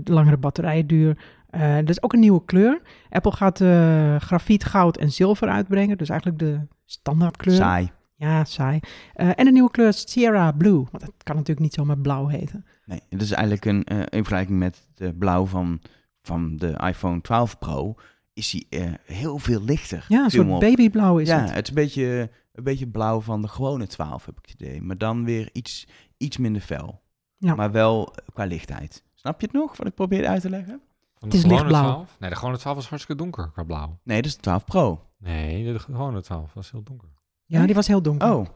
[0.03, 1.19] de langere batterijduur.
[1.55, 2.81] Eh er is ook een nieuwe kleur.
[3.11, 7.57] Apple gaat eh, grafiet, goud en zilver uitbrengen, dus eigenlijk de standaardkleur.
[7.57, 7.91] Saai.
[8.17, 8.81] Ja, saai.
[9.15, 12.27] Eh, en een nieuwe kleur is Sierra Blue, want dat kan natuurlijk niet zomaar blauw
[12.27, 12.65] heten.
[12.85, 15.81] Nee, het is eigenlijk een, in vergelijking met de blauw van,
[16.23, 17.95] van de iPhone 12 Pro,
[18.33, 20.05] is hij heel veel lichter.
[20.09, 20.61] Ja, een soort op.
[20.61, 21.55] babyblauw is ja, het.
[21.55, 24.83] het is een beetje, een beetje blauw van de gewone 12, heb ik het idee.
[24.83, 25.87] Maar dan weer iets,
[26.17, 27.03] iets minder fel.
[27.39, 27.55] Ja.
[27.55, 29.05] Maar wel qua lichtheid.
[29.15, 30.81] Snap je het nog, wat ik probeerde uit te leggen?
[31.25, 31.83] Van Het is de lichtblauw.
[31.93, 32.17] 12?
[32.19, 33.99] Nee, de gewone 12 was hartstikke donker qua blauw.
[34.03, 35.01] Nee, dat is de 12 Pro.
[35.19, 37.09] Nee, de gewone 12 was heel donker.
[37.45, 38.33] Ja, die was heel donker.
[38.33, 38.47] Oh.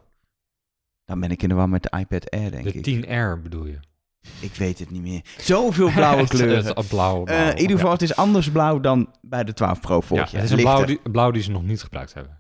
[1.05, 3.05] Dan ben ik in de war met de iPad Air, denk de ik.
[3.07, 3.79] 10R bedoel je?
[4.41, 5.21] Ik weet het niet meer.
[5.39, 6.77] Zoveel blauwe Het- kleuren.
[6.77, 7.51] het blauw, Eh, blauw.
[7.51, 10.31] in ieder geval, het is anders blauw dan bij de 12 Pro ja, vorig ja,
[10.31, 10.41] jaar.
[10.41, 12.38] het is een blauw die, blauw die ze nog niet gebruikt hebben.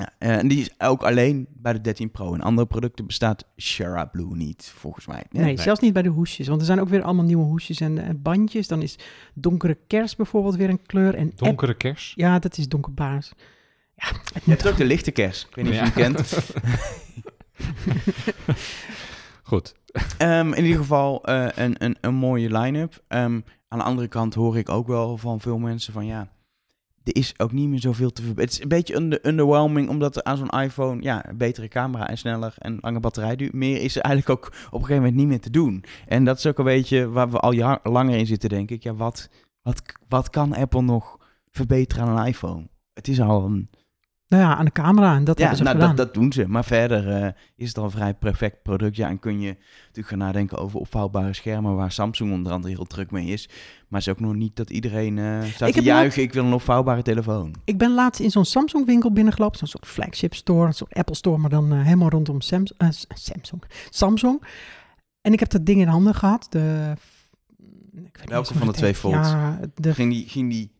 [0.00, 0.12] Ja.
[0.18, 2.34] Eh, en die is ook alleen bij de 13 Pro.
[2.34, 5.24] In andere producten bestaat Shara Blue niet, volgens mij.
[5.30, 5.60] Nee, Nee.
[5.60, 6.48] zelfs niet bij de hoesjes.
[6.48, 8.68] Want er zijn ook weer allemaal nieuwe hoesjes en, en bandjes.
[8.68, 8.98] Dan is
[9.34, 11.14] donkere kers bijvoorbeeld weer een kleur.
[11.14, 12.12] En Donkere kers.
[12.16, 13.32] Ja, dat is donkerbaars.
[13.96, 15.46] Ja, het Je moet hebt ook de lichte kers.
[15.48, 16.38] Ik weet niet of je hem kent.
[19.42, 19.74] Goed.
[20.18, 23.02] Ehm, in ieder geval eh, een, een, een mooie line-up.
[23.08, 26.28] Ehm, aan de andere kant hoor ik ook wel van veel mensen van ja,
[27.12, 28.48] is ook niet meer zoveel te verbeteren.
[28.48, 32.08] Het is een beetje under, underwhelming, omdat er aan zo'n iPhone ja, een betere camera
[32.08, 33.50] en sneller en lange batterijduur.
[33.52, 35.84] Meer is er eigenlijk ook op een gegeven moment niet meer te doen.
[36.06, 38.82] En dat is ook een beetje waar we al langer in zitten, denk ik.
[38.82, 39.28] Ja, wat,
[39.62, 41.18] wat, wat kan Apple nog
[41.50, 42.68] verbeteren aan een iPhone?
[42.94, 43.70] Het is al een
[44.30, 45.14] Nou ja, aan de camera.
[45.16, 45.96] En dat ja, hebben ze nou, gedaan.
[45.96, 46.48] dat, dat doen ze.
[46.48, 48.96] Maar verder eh, is het al een vrij perfect product.
[48.96, 52.84] Ja, en kun je natuurlijk gaan nadenken over opvouwbare schermen, waar Samsung onder andere heel
[52.84, 53.46] druk mee is.
[53.88, 56.44] Maar het is ook nog niet dat iedereen eh staat Ik te juichen, ik wil
[56.44, 57.54] een opvouwbare telefoon.
[57.64, 59.58] Ik ben laatst in zo'n Samsung winkel binnengelopen.
[59.58, 60.66] Zo'n soort flagship store.
[60.66, 63.62] Een soort Apple store, maar dan eh, helemaal rondom Sams- eh, Samsung.
[63.90, 64.42] Samsung.
[65.20, 66.46] En ik heb dat ding in handen gehad.
[66.50, 66.92] De,
[68.24, 68.94] Welke van de twee?
[69.02, 70.72] Ja, de, Ging die, ging die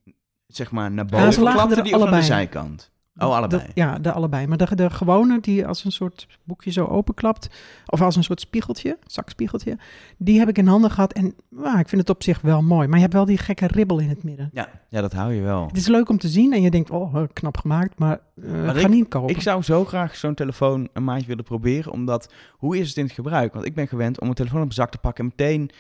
[0.47, 1.33] zeg maar naar Ja, boven?
[1.33, 2.27] ze lagen klapte er die aan de allebei.
[2.27, 2.90] zijkant?
[3.19, 3.63] Oh, allebei.
[3.75, 4.47] ja, de allebei.
[4.47, 7.49] Maar de, de gewone, die als een soort boekje zo openklapt.
[7.87, 9.79] Of als een soort spiegeltje, zakspiegeltje.
[10.19, 11.13] Die heb ik in handen gehad.
[11.13, 12.87] En ah, ik vind het op zich wel mooi.
[12.87, 14.51] Maar je hebt wel die gekke ribbel in het midden.
[14.53, 15.67] Ja, ja, dat hou je wel.
[15.67, 16.53] Het is leuk om te zien.
[16.53, 17.99] En je denkt, oh, eh, knap gemaakt.
[17.99, 19.35] Maar, eh Maar ga ik- niet kopen.
[19.35, 23.05] Ik zou zo graag zo'n telefoon een maandje willen proberen, omdat hoe is het in
[23.05, 23.53] het gebruik?
[23.53, 25.71] Want ik ben gewend om een telefoon op mijn zak te pakken en meteen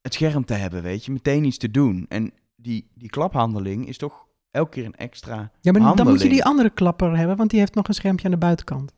[0.00, 2.06] het scherm te hebben, weet je, meteen iets te doen.
[2.08, 6.28] En die, die klaphandeling is toch elke keer een extra Ja, maar dan moet je
[6.28, 8.94] die andere klapper hebben, want die heeft nog een schermpje aan de buitenkant.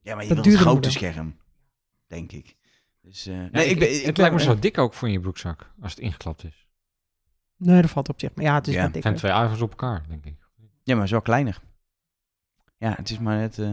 [0.00, 1.36] Ja, maar je Dat wil een grote scherm,
[2.06, 2.56] denk ik.
[3.00, 5.08] Dus, eh, Nee, nee, ik, ben, ik, het ben- lijkt me zo dik ook voor
[5.08, 6.66] in je broekzak, als het ingeklapt is.
[7.56, 8.34] Nee, dat valt op zich.
[8.34, 9.30] Maar ja, het is Ja, wat Het zijn dikker.
[9.30, 10.36] twee iPhones op elkaar, denk ik.
[10.82, 11.60] Ja, maar wel kleiner.
[12.76, 13.70] Ja, het is maar net eh,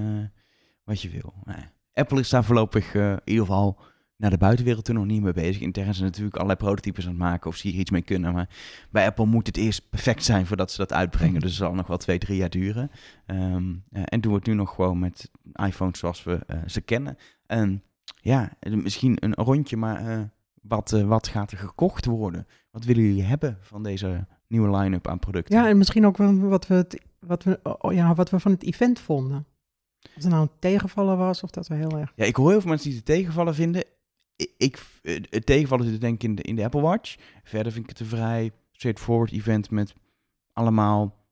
[0.83, 1.33] wat je wil.
[1.43, 1.65] Nee.
[1.93, 3.79] Apple is daar voorlopig eh, in ieder geval
[4.17, 5.61] naar de buitenwereld toe nog niet mee bezig.
[5.61, 8.33] Intern zijn ze natuurlijk allerlei prototypes aan het maken of ze hier iets mee kunnen.
[8.33, 8.49] Maar
[8.91, 11.41] bij Apple moet het eerst perfect zijn voordat ze dat uitbrengen.
[11.41, 12.91] Dus het zal nog wel twee, drie jaar duren.
[13.25, 16.81] Ehm, eh, en doen we het nu nog gewoon met iPhones zoals we eh, ze
[16.81, 17.17] kennen.
[17.45, 17.83] En
[18.21, 20.29] ja, eh, misschien een rondje, maar
[20.61, 22.47] wat, wat gaat er gekocht worden?
[22.71, 25.55] Wat willen jullie hebben van deze nieuwe line-up aan producten?
[25.55, 28.63] Ja, en misschien ook wat we, het, wat, we, oh, ja, wat we van het
[28.63, 29.45] event vonden.
[30.01, 32.11] Of het nou een tegenvallen was, of dat we heel erg...
[32.15, 33.83] Ja, ik hoor heel veel mensen die het tegenvallen vinden.
[34.57, 34.79] Ik,
[35.29, 37.15] het tegenvallen zit denk ik in de, in de Apple Watch.
[37.43, 39.93] Verder vind ik het een vrij straightforward event met
[40.53, 41.25] allemaal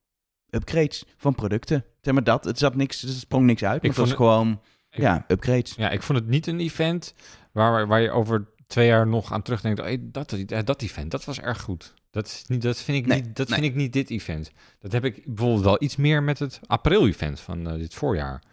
[0.50, 1.86] upgrades van producten.
[2.02, 2.44] Zeg maar dat.
[2.46, 3.84] Het zat niks, er sprong niks uit.
[3.84, 5.74] Ik Het was gewoon, ik- ja, upgrades.
[5.76, 7.14] Ja, ik vond het niet een event
[7.52, 9.80] waar, waar je over twee jaar nog aan terugdenkt.
[9.80, 11.94] Oh, hey, dat, eh, dat event, dat was erg goed.
[12.12, 13.60] Dat, is niet, dat, vind, ik Nee, niet, dat nee.
[13.60, 14.52] vind ik niet dit event.
[14.80, 18.44] Dat heb ik bijvoorbeeld wel iets meer met het april-event van eh, dit voorjaar.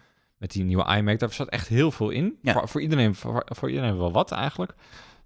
[0.43, 2.37] Met die nieuwe iMac, daar zat echt heel veel in.
[2.41, 2.53] Ja.
[2.53, 4.73] Voor, voor, iedereen, voor, voor iedereen wel wat eigenlijk.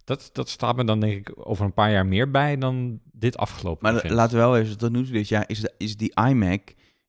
[0.03, 3.37] Dat, dat staat me dan denk ik over een paar jaar meer bij dan dit
[3.37, 4.13] afgelopen Maar event.
[4.13, 6.61] laten we wel even, tot nu toe dit jaar is, de, is die iMac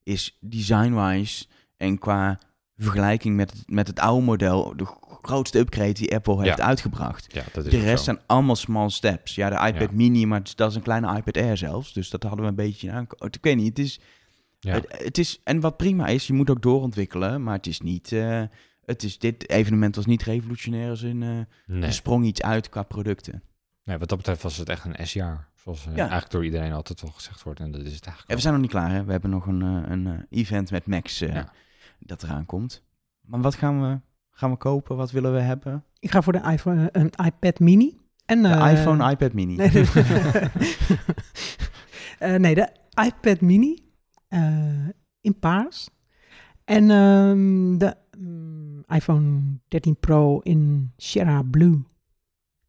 [0.02, 1.46] is design-wise
[1.76, 2.38] en qua
[2.76, 4.86] vergelijking met, het- met het oude model de
[5.22, 6.64] grootste upgrade die Apple heeft Ja.
[6.64, 7.32] uitgebracht.
[7.34, 8.12] ja, dat is De rest zo.
[8.12, 9.34] zijn allemaal small steps.
[9.34, 9.96] Ja, de iPad Ja.
[9.96, 11.92] mini, maar dat is een kleine iPad Air zelfs.
[11.92, 13.06] Dus dat hadden we een beetje aan.
[13.30, 14.00] Ik weet niet, het is,
[14.60, 14.72] Ja.
[14.74, 15.40] het, het is...
[15.44, 17.42] En wat prima is, je moet ook doorontwikkelen.
[17.42, 18.12] Maar het is niet...
[18.12, 18.42] eh,
[18.84, 21.22] het is, dit evenement was niet revolutionair als in...
[21.22, 21.82] eh Nee.
[21.82, 23.42] Er sprong iets uit qua producten.
[23.84, 25.48] nee, wat dat betreft was het echt een S-jaar.
[25.54, 25.98] Zoals eh, Ja.
[26.00, 27.60] eigenlijk door iedereen altijd wel gezegd wordt.
[27.60, 29.04] En dat is het En eigenlijk we zijn nog niet klaar, hè.
[29.04, 31.52] We hebben nog een, eh, een event met Max eh, Ja.
[31.98, 32.82] dat eraan komt.
[33.20, 34.00] Maar wat gaan we,
[34.30, 34.96] gaan we kopen?
[34.96, 35.84] Wat willen we hebben?
[35.98, 37.96] Ik ga voor de iPhone, een iPad mini.
[38.26, 39.56] En, De iPhone, iPad mini.
[39.56, 39.84] Nee, de,
[42.18, 42.68] Eh, nee, de
[43.04, 43.78] iPad mini
[45.20, 45.88] in paars.
[46.64, 51.82] En ehm, de mm, iPhone 13 Pro in Sierra Blue.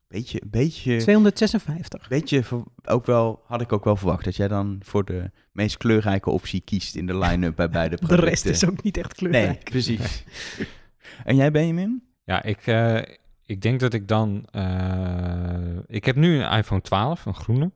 [0.07, 2.07] Beetje, beetje, 256.
[2.07, 2.43] beetje
[2.85, 6.61] ook wel, had ik ook wel verwacht dat jij dan voor de meest kleurrijke optie
[6.61, 8.29] kiest in de line-up bij beide De producten.
[8.29, 9.45] rest is ook niet echt kleurrijk.
[9.47, 10.23] Nee, precies.
[11.25, 12.03] en jij Benjamin?
[12.23, 13.01] Ja, ik, eh,
[13.45, 14.45] ik denk dat ik dan...
[14.51, 17.71] eh, ik heb nu een iPhone 12, een groene.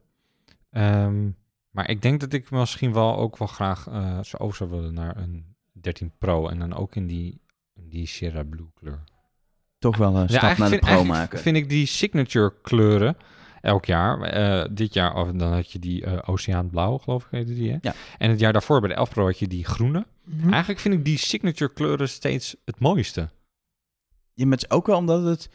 [0.69, 1.29] Ehm,
[1.73, 4.93] Maar ik denk dat ik misschien wel ook wel graag eh, zo over zou willen
[4.93, 6.47] naar een 13 Pro.
[6.47, 7.41] En dan ook in die,
[7.73, 9.03] in die Sierra Blue kleur.
[9.77, 11.39] Toch wel een stap naar de vind, pro eigenlijk maken.
[11.39, 13.17] vind ik die signature kleuren
[13.61, 14.21] elk jaar.
[14.21, 17.71] eh, dit jaar of dan had je die eh oceaanblauw, geloof ik heette die.
[17.71, 17.77] Hè?
[17.81, 17.93] Ja.
[18.17, 20.05] En het jaar daarvoor bij de 11 Pro had je die groene.
[20.23, 20.49] Mhm.
[20.49, 23.29] Eigenlijk vind ik die signature kleuren steeds het mooiste.
[24.33, 25.49] Ja, maar het is ook wel omdat het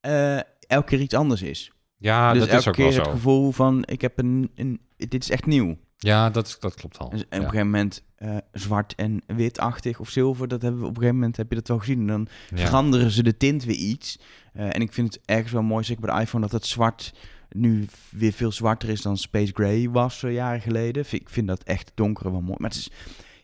[0.00, 1.72] eh, elke keer iets anders is.
[1.96, 3.10] Ja, dus dat elke is ook keer wel het zo.
[3.10, 5.76] gevoel van, ik heb een, een dit is echt nieuw.
[5.96, 7.10] Ja, dat, dat klopt al.
[7.10, 7.36] En op Ja.
[7.36, 11.18] een gegeven moment eh, zwart en witachtig of zilver, dat hebben we op een gegeven
[11.18, 11.98] moment heb je dat wel gezien.
[12.00, 12.66] En dan Ja.
[12.66, 14.18] veranderen ze de tint weer iets.
[14.52, 17.14] Eh, en ik vind het ergens wel mooi, zeker bij de iPhone, dat het zwart
[17.50, 21.04] nu weer veel zwarter is dan Space Gray was eh, jaren geleden.
[21.10, 22.56] Ik vind dat echt donkere wel mooi.
[22.58, 22.90] Maar het is,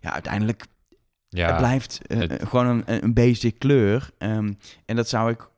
[0.01, 0.67] ja, uiteindelijk
[1.29, 4.11] Ja, het blijft het- gewoon een, een basic kleur.
[4.19, 4.53] Ehm,
[4.87, 5.49] en dat zou ik...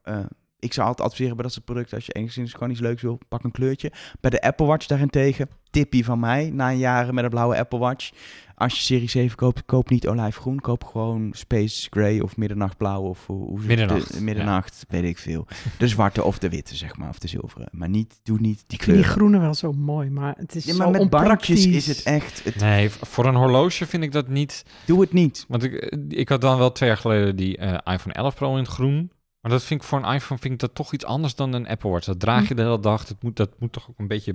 [0.58, 3.18] ik zou altijd adviseren bij dat soort producten, als je enigszins gewoon iets leuks wil,
[3.28, 3.92] pak een kleurtje.
[4.20, 7.78] Bij de Apple Watch daarentegen, tippie van mij, na een jaren met een blauwe Apple
[7.78, 8.10] Watch.
[8.54, 13.26] Als je Serie 7 koopt, koop niet olijfgroen, koop gewoon Space Gray of middernachtblauw of
[13.26, 14.24] hoe, Middernacht, de- ja.
[14.24, 15.46] middernacht, weet ik veel.
[15.78, 17.68] De zwarte of de witte, zeg maar, of de zilveren.
[17.72, 20.64] Maar niet, doe niet die Ik vind die groene wel zo mooi, maar het is
[20.64, 24.28] Ja, zo met bandjes is het echt, het, Nee, voor een horloge vind ik dat
[24.28, 24.64] niet.
[24.86, 25.44] doe het niet.
[25.48, 28.58] Want ik, ik had dan wel twee jaar geleden die eh, iPhone 11 Pro in
[28.62, 29.10] het groen.
[29.40, 31.66] Maar dat vind ik voor een iPhone vind ik dat toch iets anders dan een
[31.68, 32.06] Apple Watch.
[32.06, 33.04] Dat draag je de hele dag.
[33.06, 34.34] Dat moet, dat moet toch ook een beetje.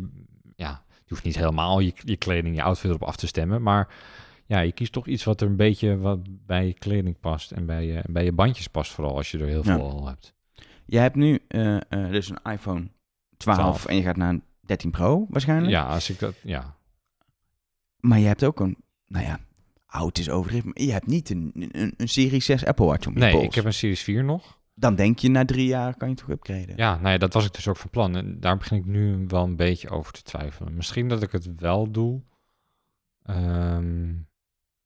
[0.55, 3.62] Ja, hoeft niet helemaal je, je kleding, je outfit erop af te stemmen.
[3.62, 3.88] Maar
[4.45, 7.51] ja, je kiest toch iets wat er een beetje wat bij je kleding past.
[7.51, 9.76] En bij je, bij je bandjes past, vooral als je er heel Ja.
[9.76, 10.34] veel al hebt.
[10.86, 11.82] Je hebt nu eh, eh,
[12.12, 12.88] dus een iPhone
[13.38, 13.86] 12, 12.
[13.86, 15.72] en je gaat naar een 13 Pro waarschijnlijk.
[15.72, 16.36] Ja, als ik dat.
[16.43, 16.76] Ja.
[17.99, 18.78] Maar je hebt ook een,
[19.08, 19.39] nou ja,
[19.86, 23.14] oud is overdreven, maar je hebt niet een, een, een Serie 6 Apple Watch om
[23.14, 23.45] je Nee, pols.
[23.45, 24.60] ik heb een Series 4 nog.
[24.78, 26.73] Dan denk je na drie jaar kan je toch upgraden.
[26.76, 28.15] Ja, nou ja, dat was ik dus ook van plan.
[28.15, 30.76] En daar begin ik nu wel een beetje over te twijfelen.
[30.76, 32.21] Misschien dat ik het wel doe.
[33.23, 34.13] Ehm,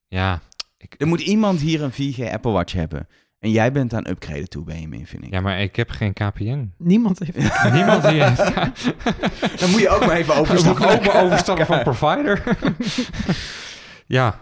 [0.08, 0.42] ja,
[0.78, 3.08] ik, Er moet iemand hier een 4G Apple Watch hebben.
[3.40, 5.32] En jij bent aan upgraden toe, Benjamin, vind ik.
[5.32, 6.74] ja, maar ik heb geen KPN.
[6.78, 7.72] Niemand heeft...
[7.74, 8.56] Niemand die heeft.
[9.60, 10.82] Dan moet je ook maar even overstappen.
[10.88, 12.58] moeten ook maar overstappen van provider.
[14.06, 14.40] ja.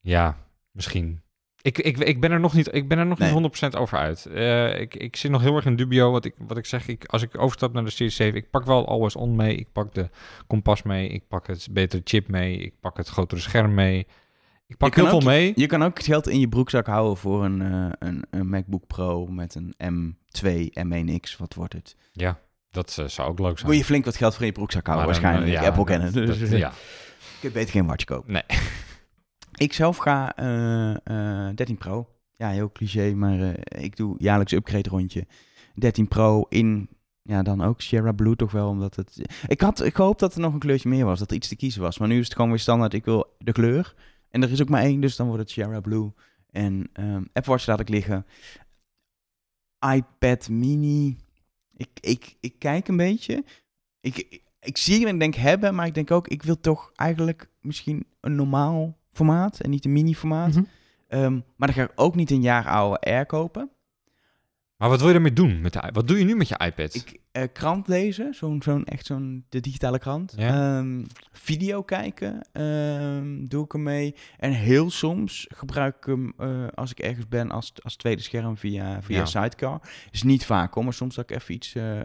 [0.00, 0.36] Ja,
[0.70, 1.20] misschien.
[1.66, 3.34] Ik, ik, ik ben er nog niet, ik ben er nog Nee.
[3.40, 4.26] niet 100% over uit.
[4.26, 6.10] Eh, ik, ik zit nog heel erg in dubio.
[6.10, 8.64] Wat ik, wat ik zeg, ik, als ik overstap naar de Series 7, ik pak
[8.64, 9.56] wel Always On mee.
[9.56, 10.08] Ik pak de
[10.46, 11.08] kompas mee.
[11.08, 12.58] Ik pak het betere chip mee.
[12.58, 14.06] Ik pak het grotere scherm mee.
[14.66, 15.52] Ik pak Je heel veel mee.
[15.56, 18.86] Je kan ook het geld in je broekzak houden voor een, eh, een, een MacBook
[18.86, 21.36] Pro met een M2, M1X.
[21.38, 21.96] Wat wordt het?
[22.12, 22.38] Ja,
[22.70, 23.70] dat eh, zou ook leuk zijn.
[23.70, 25.62] Moet je flink wat geld voor in je broekzak houden, Maar dan, waarschijnlijk.
[25.62, 26.12] eh, Apple kennen.
[26.12, 26.72] Dus dat- je ja,
[27.40, 28.32] kunt beter geen watch kopen.
[28.32, 28.42] nee.
[29.56, 32.08] Ik zelf ga eh, eh, 13 Pro.
[32.36, 35.26] Ja, heel cliché, maar eh, ik doe jaarlijks upgrade rondje.
[35.74, 36.88] 13 Pro in,
[37.22, 39.20] ja, dan ook Sierra Blue toch wel, omdat het...
[39.46, 41.56] Ik had ik hoop dat er nog een kleurtje meer was, dat er iets te
[41.56, 41.98] kiezen was.
[41.98, 43.94] Maar nu is het gewoon weer standaard, ik wil de kleur.
[44.30, 46.12] En er is ook maar één, dus dan wordt het Sierra Blue.
[46.50, 48.26] En ehm Apple Watch laat ik liggen.
[49.94, 51.16] iPad mini.
[51.76, 53.44] Ik, ik, ik kijk een beetje.
[54.00, 57.50] Ik, ik, ik zie en denk hebben, maar ik denk ook, ik wil toch eigenlijk
[57.60, 60.54] misschien een normaal formaat en niet een mini formaat.
[60.54, 60.62] Mhm.
[61.08, 63.70] Ehm, maar dan ga ik ook niet een jaar oude Air kopen.
[64.76, 65.60] Maar wat wil je daarmee doen?
[65.60, 66.94] Met de, wat doe je nu met je iPad?
[66.94, 70.34] Ik eh, krant lezen, zo'n zo'n echt zo'n de digitale krant.
[70.36, 70.78] Ja.
[70.78, 74.14] Ehm, video kijken, ehm, doe ik ermee.
[74.38, 78.56] En heel soms gebruik ik hem eh, als ik ergens ben als, als tweede scherm
[78.56, 79.24] via, via Ja.
[79.24, 79.80] Sidecar.
[80.10, 81.98] Is niet vaak hoor, maar soms dat ik even iets eh,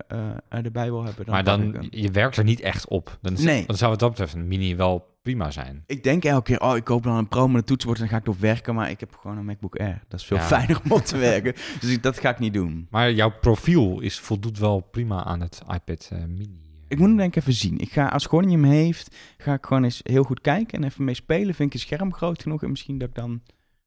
[0.49, 1.25] erbij wil hebben.
[1.25, 3.17] Dan maar dan, je werkt er niet echt op.
[3.21, 3.65] Dan, is- Nee.
[3.65, 5.83] dan zou wat dat betreft een mini wel prima zijn.
[5.87, 8.13] Ik denk elke keer, oh, ik koop dan een Pro met een toetsenbord en dan
[8.13, 8.75] ga ik erop werken.
[8.75, 10.03] Maar ik heb gewoon een MacBook Air.
[10.07, 10.43] Dat is veel Ja.
[10.43, 11.53] fijner om op te werken.
[11.79, 12.87] Dus ik- dat ga ik niet doen.
[12.89, 16.59] Maar jouw profiel is, voldoet wel prima aan het iPad eh, mini.
[16.87, 17.79] Ik moet hem denk ik even zien.
[17.79, 21.03] Ik ga, als Gordon hem heeft, ga ik gewoon eens heel goed kijken en even
[21.03, 21.55] mee spelen.
[21.55, 23.41] Vind ik een scherm groot genoeg en misschien dat ik dan een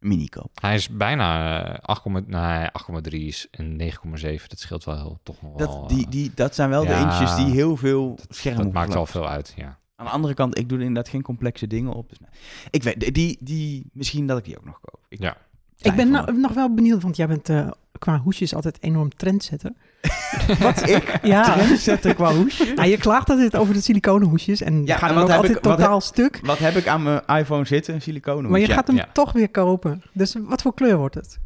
[0.08, 0.50] mini koop.
[0.60, 2.66] Hij is bijna eh, 8, nee,
[3.08, 4.46] 8,3 is en 9,7.
[4.48, 5.66] Dat scheelt wel heel, toch nog wel.
[5.80, 8.94] Dat, die, eh, die, dat zijn wel de inches die heel veel scherm dat maakt
[8.94, 9.78] wel veel uit, ja.
[9.96, 12.08] Aan de andere kant, ik doe er inderdaad geen complexe dingen op.
[12.08, 12.32] Dus, nou,
[12.70, 15.00] ik weet, die, die, misschien dat ik die ook nog koop.
[15.08, 15.36] Ik, Ja.
[15.78, 19.72] Ik ben nou, nog wel benieuwd, want jij bent eh, qua hoesjes altijd enorm trendsetter.
[20.60, 21.18] Wat ik?
[21.22, 21.42] Ja.
[21.54, 22.72] Trendsetter qua hoesje?
[22.76, 25.28] Nou, je klaagt altijd over de siliconen hoesjes en Ja, gaat en dan wat ook
[25.28, 26.40] heb altijd ik- wat totaal stuk.
[26.42, 27.94] Wat heb ik aan mijn iPhone zitten?
[27.94, 29.08] Een siliconen Maar je gaat hem ja.
[29.12, 30.02] toch weer kopen.
[30.12, 31.38] Dus wat voor kleur wordt het?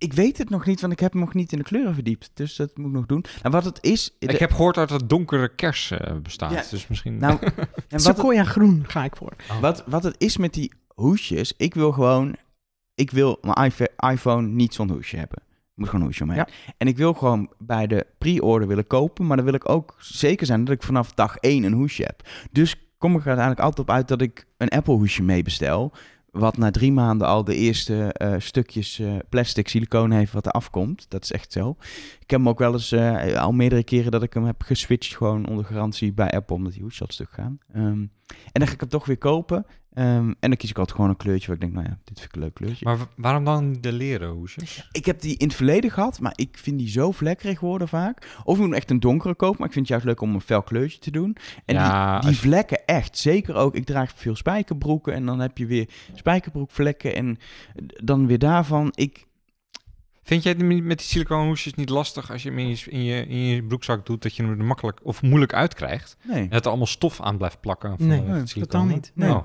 [0.00, 2.30] Ik weet het nog niet, want ik heb hem nog niet in de kleuren verdiept.
[2.34, 3.24] Dus dat moet ik nog doen.
[3.42, 4.14] En wat het is...
[4.18, 6.52] de- Ik heb gehoord dat het donkere kers eh, bestaat.
[6.52, 6.64] Ja.
[6.70, 7.16] Dus misschien...
[7.18, 7.38] Nou,
[7.88, 9.32] en wat het, groen ga ik voor.
[9.60, 12.36] wat, wat het is met die hoesjes, ik wil gewoon...
[12.94, 15.38] Ik wil mijn iPhone- iPhone niet zonder hoesje hebben.
[15.42, 16.46] Ik moet gewoon een hoesje omheen.
[16.78, 20.46] En ik wil gewoon bij de pre-order willen kopen, maar dan wil ik ook zeker
[20.46, 22.28] zijn dat ik vanaf dag 1 een hoesje heb.
[22.50, 25.92] Dus kom ik er uiteindelijk altijd op uit dat ik een Apple hoesje meebestel.
[26.32, 30.52] Wat na drie maanden al de eerste eh, stukjes eh, plastic silicoon heeft wat er
[30.52, 31.06] afkomt.
[31.08, 31.76] Dat is echt zo.
[32.30, 35.16] Ik heb hem ook wel eens eh, al meerdere keren dat ik hem heb geswitcht
[35.16, 36.56] gewoon onder garantie bij Apple.
[36.56, 37.58] Omdat die al stuk gaan.
[37.72, 38.10] Ehm, en
[38.52, 39.66] dan ga ik hem toch weer kopen.
[39.92, 42.18] Ehm, en dan kies ik altijd gewoon een kleurtje waar ik denk, nou ja, dit
[42.18, 42.84] vind ik een leuk kleurtje.
[42.84, 44.88] Maar wa- waarom dan de leren hoesjes?
[44.92, 48.40] Ik heb die in het verleden gehad, maar ik vind die zo vlekkerig worden vaak.
[48.44, 50.40] Of ik moet echt een donkere kopen, maar ik vind het juist leuk om een
[50.40, 51.36] fel kleurtje te doen.
[51.64, 53.74] En Ja, die, die vlekken echt, zeker ook.
[53.74, 57.38] Ik draag veel spijkerbroeken en dan heb je weer spijkerbroekvlekken en
[58.04, 58.92] dan weer daarvan.
[58.94, 59.26] Ik,
[60.22, 63.02] Vind jij het met die siliconen hoesjes niet lastig als je hem in je, in,
[63.02, 66.16] je, in je broekzak doet, dat je hem er makkelijk of moeilijk uitkrijgt?
[66.22, 66.42] nee.
[66.42, 67.96] En dat er allemaal stof aan blijft plakken?
[67.96, 69.12] van, Nee, het nee, totaal niet.
[69.14, 69.30] Nee.
[69.30, 69.42] Oh.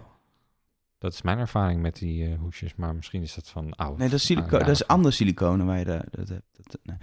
[0.97, 3.97] Dat is mijn ervaring met die eh, hoesjes, maar misschien is dat van oud.
[3.97, 6.43] Nee, dat is, silico dat is andere siliconen waar je dat, dat hebt.
[6.55, 6.97] Dat, nee.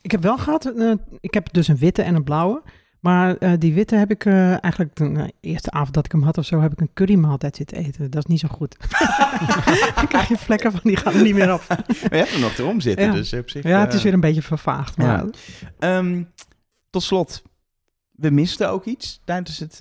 [0.00, 2.62] Ik heb wel gehad, eh, ik heb dus een witte en een blauwe.
[3.00, 6.22] Maar eh, die witte heb ik eh, eigenlijk de nou, eerste avond dat ik hem
[6.22, 8.10] had of zo, heb ik een currymaaltijd zitten eten.
[8.10, 8.76] Dat is niet zo goed.
[9.94, 11.68] Dan krijg je vlekken van, die gaan er niet meer af.
[11.68, 13.12] Maar je hebt er nog erom zitten, Ja.
[13.12, 13.62] dus op zich...
[13.62, 14.96] Ja, het is eh, weer een beetje vervaagd.
[14.96, 15.28] Maar Ja.
[15.78, 16.22] Ehm,
[16.90, 17.42] tot slot,
[18.10, 19.80] we misten ook iets tijdens het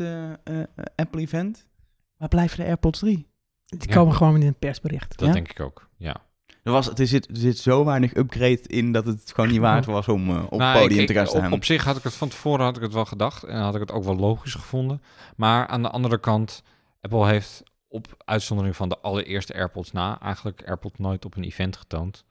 [0.96, 1.66] Apple-event.
[2.18, 3.28] Waar blijven de AirPods 3?
[3.66, 3.94] die Ja.
[3.96, 5.18] komen gewoon in een persbericht.
[5.18, 5.34] Dat Ja?
[5.34, 6.16] denk ik ook, ja.
[6.68, 9.86] Er, was, er, zit, er zit zo weinig upgrade in dat het gewoon niet waard
[9.96, 11.46] was om eh, op Nou, het podium ik- te gaan staan.
[11.46, 13.74] Op, op zich had ik het van tevoren had ik het wel gedacht en had
[13.74, 15.02] ik het ook wel logisch gevonden.
[15.36, 16.64] Maar aan de andere kant,
[17.02, 21.78] Apple heeft op uitzondering van de allereerste AirPods na eigenlijk AirPods nooit op een event
[21.78, 22.24] getoond.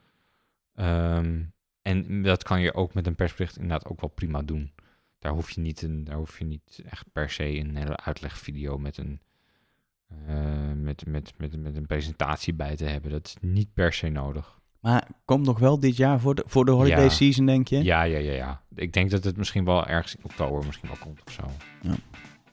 [0.74, 1.42] Ehm,
[1.82, 4.72] en dat kan je ook met een persbericht inderdaad ook wel prima doen.
[5.18, 8.78] Daar hoef je niet, een, daar hoef je niet echt per se een hele uitlegvideo
[8.78, 9.20] met een,
[10.26, 13.10] eh, met, met, met, met een presentatie bij te hebben.
[13.10, 14.58] Dat is niet per se nodig.
[14.80, 17.08] Maar komt nog wel dit jaar voor de, voor de holiday Ja.
[17.08, 17.84] season, denk je?
[17.84, 18.62] Ja, ja, ja, ja.
[18.74, 21.42] Ik denk dat het misschien wel ergens in oktober misschien wel komt of zo.
[21.82, 21.94] Ja.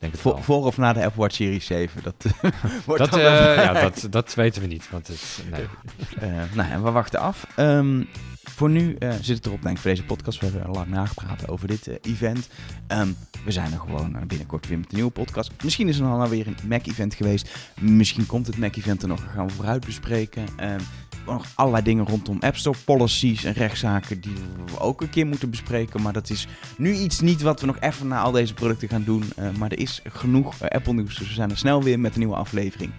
[0.04, 2.04] Denk het Voor, voor of na de Apple Watch Series 7?
[2.04, 2.26] Dat,
[2.86, 4.90] wordt Dat, eh, ja, dat, dat weten we niet.
[4.90, 5.66] Want het, nee.
[6.30, 7.48] Eh, nou ja, we wachten af.
[7.56, 8.04] Ehm,
[8.44, 10.40] voor nu eh, zit het erop, denk ik, voor deze podcast.
[10.40, 12.50] We hebben lang nagepraat over dit event.
[12.88, 13.08] Ehm,
[13.46, 15.52] we zijn er gewoon binnenkort weer met een nieuwe podcast.
[15.64, 17.50] Misschien is er dan alweer een Mac-event geweest.
[17.80, 19.24] Misschien komt het Mac-event er nog.
[19.34, 20.46] Gaan we vooruit bespreken.
[20.58, 20.80] Ehm,
[21.26, 24.34] nog allerlei dingen rondom App Store policies en rechtszaken die
[24.66, 26.02] we ook een keer moeten bespreken.
[26.02, 26.48] Maar dat is
[26.78, 29.24] nu iets niet wat we nog even na al deze producten gaan doen.
[29.36, 32.14] Eh, maar er is genoeg eh, Apple nieuws, dus we zijn er snel weer met
[32.14, 32.92] een nieuwe aflevering.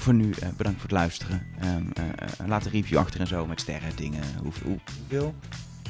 [0.00, 1.46] Voor nu eh, bedankt voor het luisteren.
[1.60, 4.22] Ehm, eh, eh, laat een review achter en zo met sterren, dingen.
[4.42, 5.34] Hoe, hoe, hoeveel?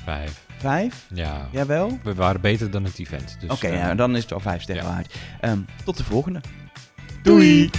[0.05, 0.45] Vijf.
[0.59, 1.07] Vijf?
[1.15, 1.49] Ja.
[1.53, 1.99] Jawel?
[2.03, 3.37] We waren beter dan het event.
[3.41, 4.91] Dus, Oké, ja, dan is het wel vijf sterren ja.
[4.91, 5.15] waard.
[5.41, 6.41] Ehm, tot de volgende.
[7.23, 7.71] Doei!